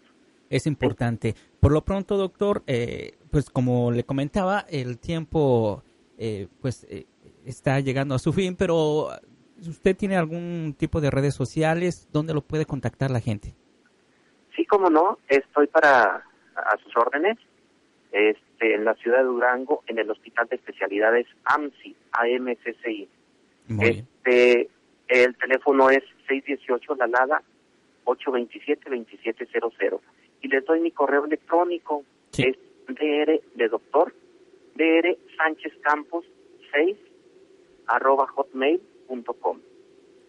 Es 0.51 0.67
importante. 0.67 1.35
Por 1.61 1.73
lo 1.73 1.83
pronto, 1.83 2.19
doctor, 2.19 2.63
eh, 2.67 3.13
pues 3.31 3.49
como 3.49 3.91
le 3.91 4.05
comentaba, 4.05 4.67
el 4.69 4.99
tiempo 4.99 5.83
eh, 6.19 6.49
pues 6.61 6.85
eh, 6.91 7.07
está 7.47 7.81
llegando 7.81 8.15
a 8.15 8.19
su 8.19 8.33
fin, 8.33 8.55
pero 8.57 9.09
¿usted 9.67 9.97
tiene 9.97 10.17
algún 10.17 10.75
tipo 10.79 11.01
de 11.01 11.11
redes 11.11 11.35
sociales 11.35 12.09
donde 12.13 12.35
lo 12.35 12.43
puede 12.43 12.67
contactar 12.67 13.11
la 13.11 13.21
gente? 13.21 13.55
Sí, 14.55 14.67
como 14.67 14.91
no, 14.91 15.19
estoy 15.29 15.67
para 15.69 16.23
a 16.55 16.77
sus 16.83 16.97
órdenes. 16.97 17.39
Este, 18.13 18.75
en 18.75 18.85
la 18.85 18.95
ciudad 18.95 19.19
de 19.19 19.25
Durango, 19.25 19.83
en 19.87 19.99
el 19.99 20.11
Hospital 20.11 20.47
de 20.49 20.57
Especialidades 20.57 21.27
AMCI, 21.45 21.97
AMCCI. 22.13 23.09
este, 23.81 24.69
el 25.09 25.37
teléfono 25.37 25.91
es 25.91 26.05
618 26.29 26.95
La 26.97 27.07
Lada 27.07 27.43
827-2700. 28.05 30.01
Y 30.43 30.49
les 30.49 30.65
doy 30.65 30.81
mi 30.81 30.91
correo 30.91 31.25
electrónico, 31.25 32.05
es 32.37 32.57
dr 32.89 33.41
de 33.55 33.69
doctor, 33.69 34.13
dr 34.75 35.19
Sánchez 35.37 35.73
Campos 35.83 36.25
6 36.73 36.97
arroba 37.87 38.27
hotmail.com. 38.29 39.61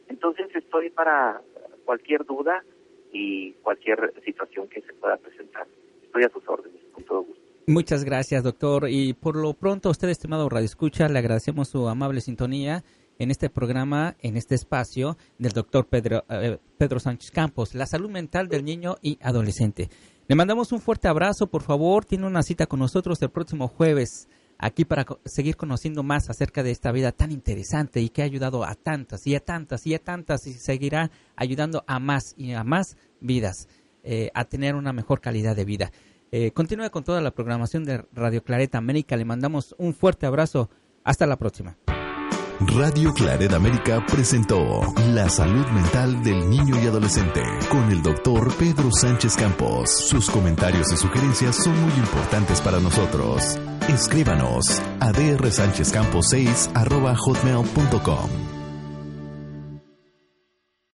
Entonces 0.09 0.47
estoy 0.55 0.89
para 0.89 1.41
cualquier 1.85 2.25
duda 2.25 2.63
y 3.11 3.51
cualquier 3.63 4.13
situación 4.25 4.67
que 4.67 4.81
se 4.81 4.93
pueda 4.93 5.17
presentar. 5.17 5.67
Estoy 6.03 6.23
a 6.23 6.29
sus 6.29 6.47
órdenes, 6.47 6.81
con 6.91 7.03
todo 7.03 7.21
gusto. 7.23 7.42
Muchas 7.65 8.03
gracias, 8.03 8.43
doctor. 8.43 8.89
Y 8.89 9.13
por 9.13 9.37
lo 9.37 9.53
pronto, 9.53 9.89
usted, 9.89 10.09
estimado 10.09 10.49
Radio 10.49 10.65
Escucha, 10.65 11.07
le 11.07 11.19
agradecemos 11.19 11.69
su 11.69 11.87
amable 11.87 12.19
sintonía 12.19 12.83
en 13.19 13.31
este 13.31 13.49
programa, 13.49 14.17
en 14.19 14.35
este 14.35 14.55
espacio 14.55 15.17
del 15.37 15.53
doctor 15.53 15.87
Pedro, 15.87 16.25
eh, 16.27 16.57
Pedro 16.77 16.99
Sánchez 16.99 17.31
Campos, 17.31 17.73
la 17.73 17.85
salud 17.85 18.09
mental 18.09 18.49
del 18.49 18.65
niño 18.65 18.97
y 19.01 19.17
adolescente. 19.21 19.89
Le 20.27 20.35
mandamos 20.35 20.73
un 20.73 20.81
fuerte 20.81 21.07
abrazo, 21.07 21.47
por 21.47 21.61
favor, 21.61 22.03
tiene 22.03 22.27
una 22.27 22.43
cita 22.43 22.65
con 22.65 22.79
nosotros 22.79 23.21
el 23.21 23.29
próximo 23.29 23.69
jueves 23.69 24.27
aquí 24.57 24.83
para 24.83 25.05
seguir 25.23 25.55
conociendo 25.55 26.03
más 26.03 26.29
acerca 26.29 26.63
de 26.63 26.71
esta 26.71 26.91
vida 26.91 27.13
tan 27.13 27.31
interesante 27.31 28.01
y 28.01 28.09
que 28.09 28.23
ha 28.23 28.25
ayudado 28.25 28.65
a 28.65 28.75
tantas 28.75 29.25
y 29.25 29.35
a 29.35 29.39
tantas 29.39 29.87
y 29.87 29.93
a 29.93 29.99
tantas 29.99 30.47
y 30.47 30.53
seguirá 30.53 31.11
ayudando 31.37 31.85
a 31.87 31.99
más 31.99 32.33
y 32.35 32.51
a 32.51 32.65
más 32.65 32.97
vidas 33.21 33.69
eh, 34.03 34.31
a 34.33 34.43
tener 34.43 34.75
una 34.75 34.91
mejor 34.91 35.21
calidad 35.21 35.55
de 35.55 35.63
vida. 35.63 35.91
Eh, 36.35 36.49
continúe 36.51 36.89
con 36.89 37.03
toda 37.03 37.21
la 37.21 37.29
programación 37.29 37.85
de 37.85 38.05
Radio 38.11 38.43
Clareta 38.43 38.79
América. 38.79 39.15
Le 39.15 39.23
mandamos 39.23 39.75
un 39.77 39.93
fuerte 39.93 40.25
abrazo. 40.25 40.67
Hasta 41.03 41.27
la 41.27 41.37
próxima. 41.37 41.77
Radio 42.59 43.13
Clareta 43.13 43.55
América 43.55 44.03
presentó 44.11 44.81
La 45.13 45.29
salud 45.29 45.67
mental 45.67 46.23
del 46.23 46.49
niño 46.49 46.81
y 46.81 46.87
adolescente 46.87 47.43
con 47.69 47.91
el 47.91 48.01
doctor 48.01 48.51
Pedro 48.55 48.89
Sánchez 48.91 49.35
Campos. 49.35 49.91
Sus 50.07 50.31
comentarios 50.31 50.91
y 50.91 50.97
sugerencias 50.97 51.55
son 51.63 51.79
muy 51.79 51.93
importantes 51.99 52.61
para 52.61 52.79
nosotros. 52.79 53.59
Escríbanos 53.87 54.81
a 55.01 55.11
drsanchezcampos6 55.11 56.71
hotmail.com. 57.15 58.52